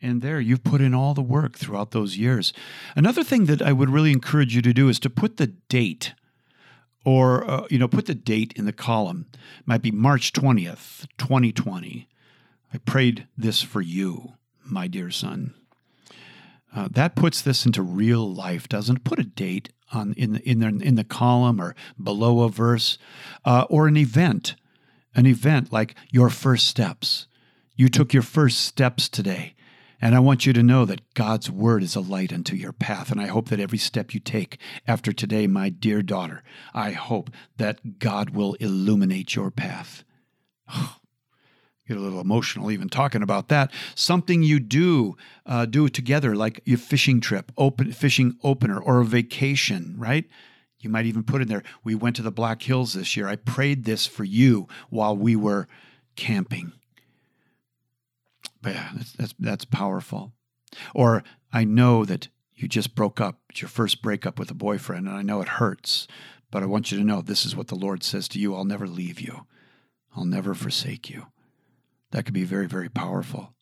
and 0.00 0.22
there 0.22 0.40
you've 0.40 0.64
put 0.64 0.80
in 0.80 0.94
all 0.94 1.12
the 1.12 1.20
work 1.20 1.58
throughout 1.58 1.90
those 1.90 2.16
years 2.16 2.54
another 2.96 3.22
thing 3.22 3.44
that 3.44 3.60
i 3.60 3.72
would 3.72 3.90
really 3.90 4.12
encourage 4.12 4.56
you 4.56 4.62
to 4.62 4.72
do 4.72 4.88
is 4.88 4.98
to 4.98 5.10
put 5.10 5.36
the 5.36 5.48
date 5.68 6.14
or 7.04 7.48
uh, 7.50 7.66
you 7.70 7.78
know 7.78 7.88
put 7.88 8.06
the 8.06 8.14
date 8.14 8.52
in 8.56 8.66
the 8.66 8.72
column 8.72 9.26
it 9.32 9.66
might 9.66 9.82
be 9.82 9.90
march 9.90 10.32
20th 10.32 11.06
2020 11.18 12.08
I 12.72 12.78
prayed 12.78 13.26
this 13.36 13.62
for 13.62 13.80
you, 13.80 14.34
my 14.64 14.86
dear 14.86 15.10
son. 15.10 15.54
Uh, 16.74 16.88
that 16.92 17.16
puts 17.16 17.42
this 17.42 17.66
into 17.66 17.82
real 17.82 18.32
life, 18.32 18.68
doesn't 18.68 18.98
it? 18.98 19.04
Put 19.04 19.18
a 19.18 19.24
date 19.24 19.70
on 19.92 20.12
in 20.12 20.34
the, 20.34 20.48
in 20.48 20.60
the, 20.60 20.68
in 20.68 20.94
the 20.94 21.04
column 21.04 21.60
or 21.60 21.74
below 22.00 22.42
a 22.42 22.48
verse, 22.48 22.96
uh, 23.44 23.66
or 23.68 23.88
an 23.88 23.96
event, 23.96 24.54
an 25.16 25.26
event 25.26 25.72
like 25.72 25.96
your 26.12 26.30
first 26.30 26.68
steps. 26.68 27.26
You 27.74 27.88
took 27.88 28.12
your 28.12 28.22
first 28.22 28.60
steps 28.60 29.08
today, 29.08 29.54
and 30.00 30.14
I 30.14 30.20
want 30.20 30.46
you 30.46 30.52
to 30.54 30.62
know 30.62 30.84
that 30.86 31.14
God's 31.14 31.50
word 31.50 31.82
is 31.82 31.94
a 31.94 32.00
light 32.00 32.32
unto 32.32 32.56
your 32.56 32.72
path. 32.72 33.10
And 33.10 33.20
I 33.20 33.26
hope 33.26 33.48
that 33.50 33.60
every 33.60 33.78
step 33.78 34.14
you 34.14 34.20
take 34.20 34.58
after 34.86 35.12
today, 35.12 35.46
my 35.46 35.68
dear 35.68 36.02
daughter, 36.02 36.42
I 36.72 36.92
hope 36.92 37.30
that 37.58 37.98
God 37.98 38.30
will 38.30 38.54
illuminate 38.54 39.34
your 39.34 39.50
path. 39.50 40.04
Get 41.88 41.96
a 41.96 42.00
little 42.00 42.20
emotional 42.20 42.70
even 42.70 42.88
talking 42.88 43.22
about 43.22 43.48
that. 43.48 43.72
Something 43.94 44.42
you 44.42 44.60
do 44.60 45.16
uh, 45.44 45.66
do 45.66 45.88
together, 45.88 46.36
like 46.36 46.60
your 46.64 46.78
fishing 46.78 47.20
trip, 47.20 47.50
open 47.58 47.92
fishing 47.92 48.38
opener, 48.44 48.80
or 48.80 49.00
a 49.00 49.04
vacation, 49.04 49.96
right? 49.98 50.24
You 50.78 50.88
might 50.88 51.06
even 51.06 51.24
put 51.24 51.42
in 51.42 51.48
there. 51.48 51.64
We 51.82 51.96
went 51.96 52.16
to 52.16 52.22
the 52.22 52.30
Black 52.30 52.62
Hills 52.62 52.92
this 52.92 53.16
year. 53.16 53.26
I 53.26 53.36
prayed 53.36 53.84
this 53.84 54.06
for 54.06 54.24
you 54.24 54.68
while 54.88 55.16
we 55.16 55.34
were 55.34 55.66
camping. 56.16 56.72
But 58.62 58.74
yeah, 58.74 58.90
that's 58.94 59.12
that's, 59.12 59.34
that's 59.38 59.64
powerful. 59.64 60.32
Or 60.94 61.22
I 61.52 61.64
know 61.64 62.04
that 62.04 62.28
you 62.54 62.68
just 62.68 62.94
broke 62.94 63.20
up. 63.20 63.40
It's 63.50 63.62
your 63.62 63.68
first 63.68 64.02
breakup 64.02 64.38
with 64.38 64.50
a 64.50 64.54
boyfriend, 64.54 65.08
and 65.08 65.16
I 65.16 65.22
know 65.22 65.40
it 65.40 65.48
hurts. 65.48 66.06
But 66.50 66.62
I 66.62 66.66
want 66.66 66.90
you 66.90 66.98
to 66.98 67.04
know 67.04 67.22
this 67.22 67.46
is 67.46 67.54
what 67.56 67.68
the 67.68 67.76
Lord 67.76 68.02
says 68.02 68.28
to 68.28 68.38
you 68.38 68.54
I'll 68.54 68.64
never 68.64 68.86
leave 68.86 69.20
you, 69.20 69.46
I'll 70.16 70.24
never 70.24 70.54
forsake 70.54 71.08
you. 71.08 71.26
That 72.10 72.24
could 72.24 72.34
be 72.34 72.44
very, 72.44 72.66
very 72.66 72.88
powerful. 72.88 73.54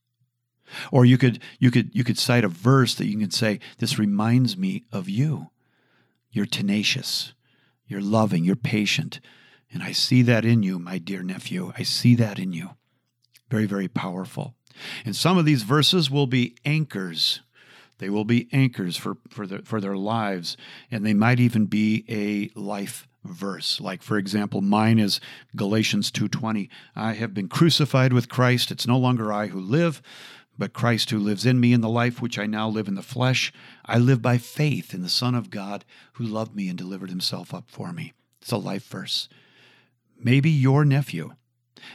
Or 0.90 1.04
you 1.04 1.16
could 1.16 1.40
you 1.58 1.70
could 1.70 1.94
you 1.94 2.04
could 2.04 2.18
cite 2.18 2.44
a 2.44 2.48
verse 2.48 2.94
that 2.94 3.06
you 3.06 3.18
can 3.18 3.30
say, 3.30 3.60
This 3.78 3.98
reminds 3.98 4.56
me 4.56 4.84
of 4.92 5.08
you. 5.08 5.50
You're 6.30 6.46
tenacious, 6.46 7.32
you're 7.86 8.02
loving, 8.02 8.44
you're 8.44 8.56
patient. 8.56 9.20
And 9.70 9.82
I 9.82 9.92
see 9.92 10.22
that 10.22 10.44
in 10.44 10.62
you, 10.62 10.78
my 10.78 10.98
dear 10.98 11.22
nephew. 11.22 11.72
I 11.76 11.82
see 11.82 12.14
that 12.16 12.38
in 12.38 12.52
you. 12.52 12.70
Very, 13.50 13.66
very 13.66 13.88
powerful. 13.88 14.54
And 15.04 15.14
some 15.14 15.38
of 15.38 15.44
these 15.44 15.62
verses 15.62 16.10
will 16.10 16.26
be 16.26 16.56
anchors. 16.64 17.40
They 17.98 18.10
will 18.10 18.24
be 18.24 18.48
anchors 18.52 18.96
for, 18.96 19.16
for, 19.28 19.46
their, 19.46 19.60
for 19.60 19.80
their 19.80 19.96
lives, 19.96 20.56
and 20.90 21.04
they 21.04 21.14
might 21.14 21.40
even 21.40 21.66
be 21.66 22.04
a 22.08 22.58
life 22.58 23.08
verse. 23.24 23.80
Like 23.80 24.02
for 24.02 24.16
example, 24.16 24.60
mine 24.60 24.98
is 24.98 25.20
Galatians 25.56 26.10
2:20. 26.10 26.68
I 26.94 27.14
have 27.14 27.34
been 27.34 27.48
crucified 27.48 28.12
with 28.12 28.28
Christ. 28.28 28.70
It's 28.70 28.86
no 28.86 28.98
longer 28.98 29.32
I 29.32 29.48
who 29.48 29.60
live, 29.60 30.00
but 30.56 30.72
Christ 30.72 31.10
who 31.10 31.18
lives 31.18 31.44
in 31.44 31.60
me 31.60 31.72
in 31.72 31.80
the 31.80 31.88
life 31.88 32.20
which 32.20 32.38
I 32.38 32.46
now 32.46 32.68
live 32.68 32.88
in 32.88 32.94
the 32.94 33.02
flesh. 33.02 33.52
I 33.84 33.98
live 33.98 34.22
by 34.22 34.38
faith 34.38 34.94
in 34.94 35.02
the 35.02 35.08
Son 35.08 35.34
of 35.34 35.50
God 35.50 35.84
who 36.14 36.24
loved 36.24 36.54
me 36.54 36.68
and 36.68 36.78
delivered 36.78 37.10
himself 37.10 37.52
up 37.52 37.70
for 37.70 37.92
me. 37.92 38.12
It's 38.40 38.52
a 38.52 38.56
life 38.56 38.86
verse. 38.86 39.28
Maybe 40.20 40.50
your 40.50 40.84
nephew, 40.84 41.34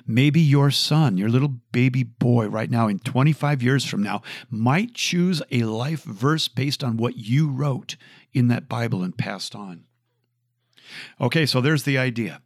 maybe 0.05 0.39
your 0.39 0.71
son, 0.71 1.17
your 1.17 1.29
little 1.29 1.55
baby 1.71 2.03
boy 2.03 2.47
right 2.47 2.69
now 2.69 2.87
in 2.87 2.99
25 2.99 3.63
years 3.63 3.85
from 3.85 4.03
now 4.03 4.21
might 4.49 4.93
choose 4.93 5.41
a 5.51 5.63
life 5.63 6.03
verse 6.03 6.47
based 6.47 6.83
on 6.83 6.97
what 6.97 7.17
you 7.17 7.49
wrote 7.49 7.95
in 8.33 8.47
that 8.47 8.69
Bible 8.69 9.03
and 9.03 9.17
passed 9.17 9.55
on. 9.55 9.85
Okay, 11.19 11.45
so 11.45 11.61
there's 11.61 11.83
the 11.83 11.97
idea. 11.97 12.41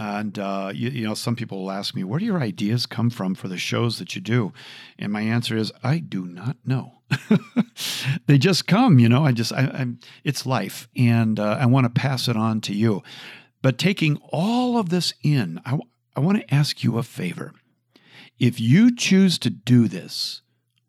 And, 0.00 0.38
uh, 0.38 0.70
you, 0.72 0.90
you, 0.90 1.04
know, 1.04 1.14
some 1.14 1.34
people 1.34 1.58
will 1.58 1.72
ask 1.72 1.94
me, 1.94 2.04
where 2.04 2.20
do 2.20 2.24
your 2.24 2.40
ideas 2.40 2.86
come 2.86 3.10
from 3.10 3.34
for 3.34 3.48
the 3.48 3.58
shows 3.58 3.98
that 3.98 4.14
you 4.14 4.20
do? 4.20 4.52
And 4.96 5.12
my 5.12 5.22
answer 5.22 5.56
is, 5.56 5.72
I 5.82 5.98
do 5.98 6.24
not 6.24 6.56
know. 6.64 7.02
they 8.26 8.38
just 8.38 8.68
come, 8.68 9.00
you 9.00 9.08
know, 9.08 9.24
I 9.24 9.32
just, 9.32 9.52
I, 9.52 9.62
am 9.62 9.98
it's 10.22 10.46
life. 10.46 10.88
And 10.96 11.40
uh, 11.40 11.58
I 11.58 11.66
want 11.66 11.84
to 11.84 12.00
pass 12.00 12.28
it 12.28 12.36
on 12.36 12.60
to 12.62 12.74
you. 12.74 13.02
But 13.60 13.76
taking 13.76 14.20
all 14.30 14.78
of 14.78 14.90
this 14.90 15.14
in, 15.24 15.60
I, 15.66 15.80
I 16.18 16.20
want 16.20 16.38
to 16.40 16.52
ask 16.52 16.82
you 16.82 16.98
a 16.98 17.04
favor. 17.04 17.52
If 18.40 18.58
you 18.58 18.92
choose 18.92 19.38
to 19.38 19.50
do 19.50 19.86
this, 19.86 20.42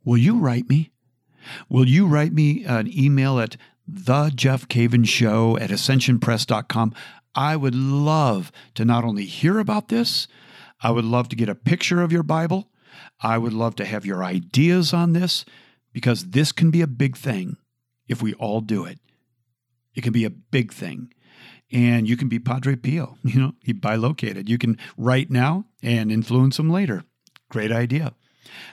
will 0.04 0.18
you 0.18 0.39
write 0.39 0.68
me? 0.68 0.89
Will 1.70 1.88
you 1.88 2.08
write 2.08 2.34
me 2.34 2.65
an 2.65 2.92
email 2.92 3.39
at 3.39 3.56
the 3.88 4.32
Jeff 4.34 4.68
Cavins 4.68 5.08
Show 5.08 5.56
at 5.58 5.70
ascensionpress.com. 5.70 6.96
I 7.36 7.56
would 7.56 7.76
love 7.76 8.52
to 8.74 8.84
not 8.84 9.04
only 9.04 9.26
hear 9.26 9.60
about 9.60 9.89
this, 9.89 10.28
I 10.82 10.89
would 10.89 11.06
love 11.06 11.30
to 11.30 11.36
get 11.36 11.48
a 11.48 11.54
picture 11.54 12.02
of 12.02 12.12
your 12.12 12.24
Bible. 12.24 12.72
I 13.22 13.38
would 13.38 13.54
love 13.54 13.76
to 13.76 13.86
have 13.86 14.08
your 14.08 14.24
ideas 14.24 14.96
on 14.96 15.13
this 15.13 15.46
because 15.94 16.30
this 16.30 16.52
can 16.52 16.72
be 16.72 16.82
a 16.82 16.88
big 16.88 17.15
thing 17.15 17.58
if 18.08 18.20
we 18.20 18.34
all 18.34 18.62
do 18.62 18.84
it. 18.84 18.98
It 19.94 20.02
can 20.02 20.12
be 20.12 20.26
a 20.26 20.32
big 20.32 20.74
thing. 20.74 21.13
And 21.71 22.10
you 22.10 22.17
can 22.17 22.29
be 22.29 22.39
Padre 22.39 22.75
Pio, 22.75 23.17
you 23.23 23.39
know, 23.39 23.53
he 23.63 23.73
bilocated. 23.73 24.49
You 24.49 24.58
can 24.58 24.77
write 24.97 25.29
now 25.29 25.65
and 25.84 26.12
influence 26.12 26.58
him 26.60 26.69
later. 26.69 27.03
Great 27.49 27.71
idea. 27.71 28.13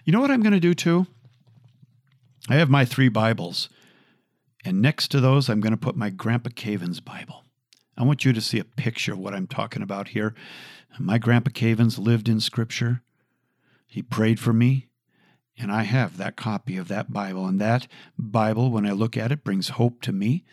You 0.05 0.13
know 0.13 0.21
what 0.21 0.31
I'm 0.31 0.43
going 0.43 0.53
to 0.53 0.61
do 0.61 0.75
too? 0.75 1.07
I 2.49 2.55
have 2.55 2.71
my 2.71 2.85
three 2.85 3.09
Bibles. 3.09 3.69
And 4.65 4.81
next 4.81 5.09
to 5.09 5.21
those, 5.21 5.49
I'm 5.49 5.61
going 5.61 5.73
to 5.73 5.77
put 5.77 5.97
my 5.97 6.11
Grandpa 6.11 6.51
Cavins 6.51 7.05
Bible. 7.05 7.45
I 7.97 8.05
want 8.05 8.25
you 8.25 8.33
to 8.33 8.41
see 8.41 8.59
a 8.59 8.65
picture 8.65 9.13
of 9.13 9.19
what 9.19 9.35
I'm 9.35 9.47
talking 9.47 9.83
about 9.83 10.09
here. 10.09 10.35
My 10.99 11.19
Grandpa 11.19 11.51
Cavins 11.51 11.99
lived 11.99 12.29
in 12.29 12.41
Scripture. 12.41 13.03
He 13.87 14.03
prayed 14.03 14.41
for 14.41 14.53
me, 14.53 14.89
and 15.59 15.73
I 15.73 15.83
have 15.83 16.17
that 16.17 16.37
copy 16.37 16.77
of 16.77 16.89
that 16.89 17.13
Bible. 17.13 17.47
And 17.47 17.61
that 17.61 17.87
Bible, 18.19 18.71
when 18.71 18.87
I 18.87 18.93
look 18.93 19.17
at 19.17 19.33
it, 19.33 19.45
brings 19.45 19.71
hope 19.71 20.03
to 20.03 20.13
me. 20.13 20.45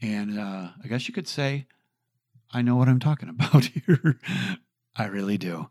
And 0.00 0.38
uh, 0.38 0.68
I 0.82 0.88
guess 0.88 1.08
you 1.08 1.14
could 1.14 1.28
say, 1.28 1.66
I 2.52 2.62
know 2.62 2.76
what 2.76 2.88
I'm 2.88 3.00
talking 3.00 3.28
about 3.28 3.66
here. 3.66 4.18
I 4.96 5.06
really 5.06 5.38
do. 5.38 5.68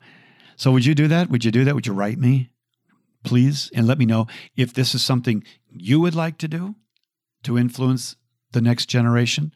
So, 0.56 0.72
would 0.72 0.86
you 0.86 0.96
do 0.96 1.08
that? 1.08 1.30
Would 1.30 1.46
you 1.46 1.52
do 1.52 1.64
that? 1.66 1.76
Would 1.76 1.88
you 1.88 1.94
write 1.94 2.18
me, 2.18 2.50
please? 3.24 3.70
And 3.76 3.86
let 3.86 4.00
me 4.00 4.06
know 4.06 4.28
if 4.56 4.74
this 4.74 4.96
is 4.96 5.04
something 5.04 5.44
you 5.70 6.00
would 6.00 6.16
like 6.16 6.38
to 6.40 6.48
do 6.48 6.76
to 7.44 7.58
influence 7.58 8.16
the 8.54 8.62
next 8.62 8.88
generation. 8.88 9.54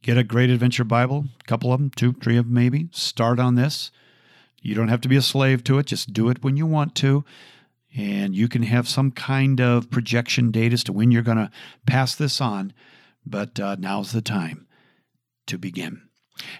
Get 0.00 0.16
a 0.16 0.24
great 0.24 0.50
adventure 0.50 0.84
Bible, 0.84 1.26
a 1.40 1.44
couple 1.44 1.72
of 1.72 1.80
them, 1.80 1.90
two, 1.90 2.12
three 2.14 2.36
of 2.36 2.46
them 2.46 2.54
maybe. 2.54 2.88
Start 2.92 3.38
on 3.38 3.56
this. 3.56 3.90
You 4.62 4.74
don't 4.74 4.88
have 4.88 5.00
to 5.02 5.08
be 5.08 5.16
a 5.16 5.22
slave 5.22 5.62
to 5.64 5.78
it, 5.78 5.86
just 5.86 6.12
do 6.12 6.28
it 6.28 6.42
when 6.42 6.56
you 6.56 6.66
want 6.66 6.94
to. 6.96 7.24
And 7.96 8.34
you 8.34 8.48
can 8.48 8.62
have 8.62 8.88
some 8.88 9.10
kind 9.10 9.60
of 9.60 9.90
projection 9.90 10.50
date 10.50 10.72
as 10.72 10.84
to 10.84 10.92
when 10.92 11.10
you're 11.10 11.22
going 11.22 11.38
to 11.38 11.50
pass 11.86 12.14
this 12.14 12.40
on. 12.40 12.72
But 13.28 13.60
uh, 13.60 13.76
now's 13.78 14.12
the 14.12 14.22
time 14.22 14.66
to 15.46 15.58
begin. 15.58 16.02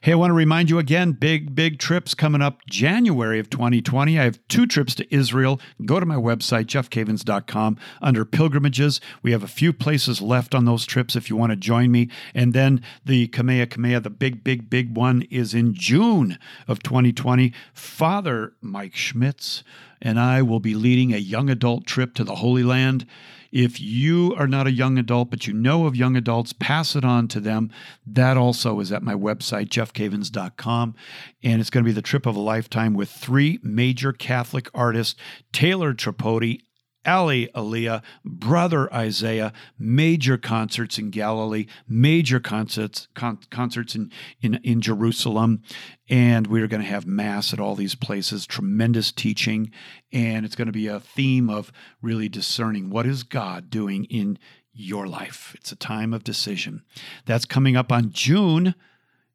Hey, 0.03 0.13
I 0.13 0.17
want 0.17 0.31
to 0.31 0.35
remind 0.35 0.71
you 0.71 0.81
again 0.81 1.13
big, 1.13 1.55
big 1.55 1.79
trips 1.79 2.13
coming 2.13 2.43
up 2.43 2.67
January 2.69 3.39
of 3.39 3.49
2020. 3.49 4.19
I 4.19 4.25
have 4.25 4.41
two 4.49 4.67
trips 4.67 4.95
to 4.97 5.15
Israel. 5.15 5.61
Go 5.85 6.01
to 6.01 6.07
my 6.07 6.17
website, 6.17 6.67
jeffcavins.com, 6.67 7.77
under 8.03 8.25
pilgrimages. 8.25 9.01
We 9.23 9.31
have 9.31 9.45
a 9.45 9.49
few 9.49 9.73
places 9.73 10.21
left 10.21 10.53
on 10.53 10.65
those 10.65 10.85
trips 10.85 11.15
if 11.15 11.31
you 11.31 11.37
want 11.37 11.51
to 11.51 11.57
join 11.57 11.93
me. 11.93 12.11
And 12.35 12.55
then 12.55 12.83
the 13.05 13.29
Kamehameha, 13.29 14.01
the 14.01 14.11
big, 14.11 14.43
big, 14.43 14.69
big 14.69 14.97
one, 14.97 15.23
is 15.31 15.55
in 15.55 15.75
June 15.75 16.39
of 16.67 16.83
2020. 16.83 17.53
Father 17.73 18.55
Mike 18.61 18.97
Schmitz 18.97 19.63
and 20.01 20.19
I 20.19 20.43
will 20.43 20.61
be 20.61 20.75
leading 20.75 21.13
a 21.13 21.19
young 21.19 21.51
adult 21.51 21.87
trip 21.87 22.15
to 22.15 22.25
the 22.25 22.37
Holy 22.37 22.63
Land. 22.63 23.07
If 23.51 23.81
you 23.81 24.35
are 24.37 24.47
not 24.47 24.67
a 24.67 24.73
young 24.73 24.99
adult, 24.99 25.31
but 25.31 25.47
you 25.47 25.53
know 25.53 25.87
of 25.87 25.97
young 25.97 26.17
adults, 26.17 26.53
pass 26.53 26.95
it 26.95 27.05
on 27.05 27.29
to 27.29 27.41
them. 27.41 27.71
That 28.07 28.37
also 28.37 28.81
is 28.81 28.93
at 28.93 29.03
my 29.03 29.15
website, 29.15 29.69
jeffcavins.com. 29.69 30.95
And 31.43 31.61
it's 31.61 31.71
going 31.71 31.85
to 31.85 31.89
be 31.89 31.95
the 31.95 32.03
trip 32.03 32.27
of 32.27 32.37
a 32.37 32.41
lifetime 32.41 32.95
with 32.95 33.11
three 33.11 33.59
major 33.63 34.13
Catholic 34.13 34.69
artists 34.75 35.19
Taylor 35.53 35.95
Tripodi, 35.95 36.61
Ali 37.07 37.49
Aliyah, 37.55 38.03
Brother 38.25 38.93
Isaiah, 38.93 39.53
major 39.79 40.37
concerts 40.37 40.99
in 40.99 41.11
Galilee, 41.11 41.67
major 41.89 42.41
concerts 42.41 43.09
con- 43.15 43.39
concerts 43.51 43.95
in, 43.95 44.11
in, 44.41 44.61
in 44.63 44.81
Jerusalem. 44.81 45.63
And 46.09 46.47
we're 46.47 46.67
going 46.67 46.83
to 46.83 46.89
have 46.89 47.07
Mass 47.07 47.53
at 47.53 47.61
all 47.61 47.75
these 47.75 47.95
places, 47.95 48.47
tremendous 48.47 49.13
teaching. 49.13 49.71
And 50.13 50.45
it's 50.45 50.57
going 50.57 50.67
to 50.67 50.73
be 50.73 50.87
a 50.87 51.01
theme 51.01 51.49
of 51.49 51.73
really 52.03 52.29
discerning 52.29 52.91
what 52.91 53.07
is 53.07 53.23
God 53.23 53.71
doing 53.71 54.05
in 54.05 54.39
your 54.73 55.07
life. 55.07 55.55
It's 55.57 55.73
a 55.73 55.77
time 55.77 56.15
of 56.15 56.25
decision. 56.25 56.83
That's 57.27 57.45
coming 57.45 57.77
up 57.77 57.91
on 57.91 58.11
June 58.11 58.75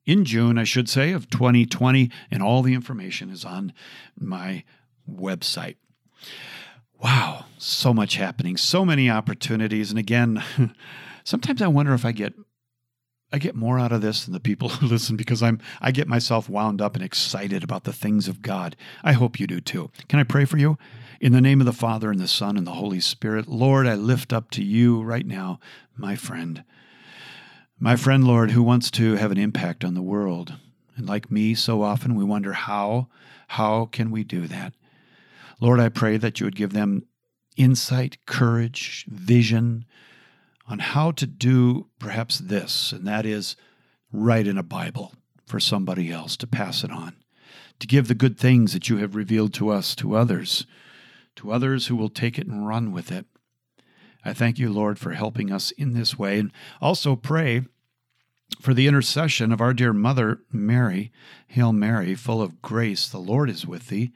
in 0.05 0.25
June, 0.25 0.57
I 0.57 0.63
should 0.63 0.89
say, 0.89 1.11
of 1.11 1.29
2020, 1.29 2.11
and 2.29 2.43
all 2.43 2.61
the 2.61 2.73
information 2.73 3.29
is 3.29 3.45
on 3.45 3.73
my 4.17 4.63
website. 5.09 5.75
Wow, 7.03 7.43
so 7.57 7.93
much 7.93 8.15
happening, 8.15 8.55
so 8.55 8.85
many 8.85 9.09
opportunities. 9.09 9.89
And 9.89 9.99
again, 9.99 10.41
sometimes 11.25 11.61
I 11.61 11.67
wonder 11.67 11.93
if 11.93 12.05
I 12.05 12.13
get 12.13 12.33
I 13.33 13.39
get 13.39 13.55
more 13.55 13.79
out 13.79 13.91
of 13.91 14.01
this 14.01 14.23
than 14.25 14.33
the 14.33 14.39
people 14.39 14.69
who 14.69 14.87
listen 14.87 15.17
because 15.17 15.43
I'm 15.43 15.59
I 15.81 15.91
get 15.91 16.07
myself 16.07 16.47
wound 16.47 16.81
up 16.81 16.95
and 16.95 17.03
excited 17.03 17.61
about 17.61 17.83
the 17.83 17.91
things 17.91 18.29
of 18.29 18.41
God. 18.41 18.77
I 19.03 19.11
hope 19.11 19.37
you 19.37 19.47
do 19.47 19.59
too. 19.59 19.91
Can 20.07 20.19
I 20.19 20.23
pray 20.23 20.45
for 20.45 20.57
you? 20.57 20.77
In 21.19 21.33
the 21.33 21.41
name 21.41 21.59
of 21.59 21.65
the 21.65 21.73
Father 21.73 22.09
and 22.09 22.21
the 22.21 22.27
Son 22.27 22.55
and 22.55 22.65
the 22.65 22.71
Holy 22.71 23.01
Spirit, 23.01 23.49
Lord, 23.49 23.85
I 23.85 23.95
lift 23.95 24.31
up 24.31 24.49
to 24.51 24.63
you 24.63 25.01
right 25.01 25.25
now, 25.25 25.59
my 25.97 26.15
friend. 26.15 26.63
My 27.79 27.97
friend, 27.97 28.25
Lord, 28.25 28.51
who 28.51 28.63
wants 28.63 28.89
to 28.91 29.15
have 29.15 29.31
an 29.31 29.37
impact 29.37 29.83
on 29.83 29.93
the 29.93 30.01
world. 30.01 30.53
And 30.95 31.07
like 31.07 31.29
me, 31.29 31.53
so 31.53 31.81
often 31.81 32.15
we 32.15 32.23
wonder 32.23 32.53
how 32.53 33.09
how 33.49 33.87
can 33.87 34.09
we 34.09 34.23
do 34.23 34.47
that? 34.47 34.73
Lord, 35.63 35.79
I 35.79 35.87
pray 35.87 36.17
that 36.17 36.41
you 36.41 36.45
would 36.45 36.57
give 36.57 36.73
them 36.73 37.05
insight, 37.55 38.17
courage, 38.25 39.05
vision 39.07 39.85
on 40.67 40.79
how 40.79 41.11
to 41.11 41.25
do 41.25 41.87
perhaps 41.99 42.37
this, 42.37 42.91
and 42.91 43.07
that 43.07 43.25
is 43.25 43.55
write 44.11 44.45
in 44.45 44.57
a 44.57 44.61
Bible 44.61 45.13
for 45.45 45.61
somebody 45.61 46.11
else 46.11 46.35
to 46.35 46.47
pass 46.47 46.83
it 46.83 46.91
on, 46.91 47.15
to 47.79 47.87
give 47.87 48.09
the 48.09 48.13
good 48.13 48.37
things 48.37 48.73
that 48.73 48.89
you 48.89 48.97
have 48.97 49.15
revealed 49.15 49.53
to 49.53 49.69
us 49.69 49.95
to 49.95 50.17
others, 50.17 50.67
to 51.37 51.53
others 51.53 51.87
who 51.87 51.95
will 51.95 52.09
take 52.09 52.37
it 52.37 52.45
and 52.45 52.67
run 52.67 52.91
with 52.91 53.09
it. 53.09 53.25
I 54.25 54.33
thank 54.33 54.59
you, 54.59 54.69
Lord, 54.69 54.99
for 54.99 55.13
helping 55.13 55.49
us 55.49 55.71
in 55.71 55.93
this 55.93 56.19
way, 56.19 56.39
and 56.39 56.51
also 56.81 57.15
pray 57.15 57.61
for 58.59 58.73
the 58.73 58.87
intercession 58.87 59.53
of 59.53 59.61
our 59.61 59.73
dear 59.73 59.93
Mother 59.93 60.41
Mary. 60.51 61.09
Hail 61.47 61.71
Mary, 61.71 62.15
full 62.15 62.41
of 62.41 62.61
grace, 62.61 63.07
the 63.07 63.17
Lord 63.17 63.49
is 63.49 63.65
with 63.65 63.87
thee. 63.87 64.11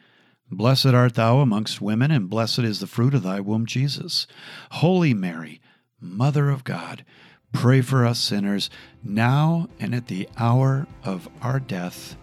Blessed 0.50 0.88
art 0.88 1.16
thou 1.16 1.40
amongst 1.40 1.82
women, 1.82 2.10
and 2.10 2.30
blessed 2.30 2.60
is 2.60 2.80
the 2.80 2.88
fruit 2.88 3.14
of 3.14 3.24
thy 3.24 3.40
womb, 3.40 3.66
Jesus. 3.66 4.28
Holy 4.72 5.14
Mary, 5.14 5.60
Mother 6.00 6.50
of 6.50 6.64
God, 6.64 7.04
pray 7.52 7.82
for 7.82 8.06
us 8.06 8.20
sinners, 8.20 8.70
now 9.04 9.68
and 9.80 9.94
at 9.94 10.08
the 10.08 10.30
hour 10.38 10.88
of 11.04 11.28
our 11.42 11.60
death. 11.60 12.16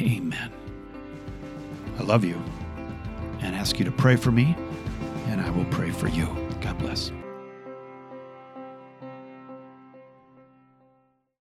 Amen. 0.00 0.50
I 1.98 2.02
love 2.02 2.24
you 2.24 2.42
and 3.40 3.54
ask 3.54 3.78
you 3.78 3.84
to 3.84 3.92
pray 3.92 4.16
for 4.16 4.32
me, 4.32 4.56
and 5.26 5.40
I 5.40 5.50
will 5.50 5.66
pray 5.66 5.90
for 5.90 6.08
you. 6.08 6.26
God 6.60 6.78
bless. 6.78 7.12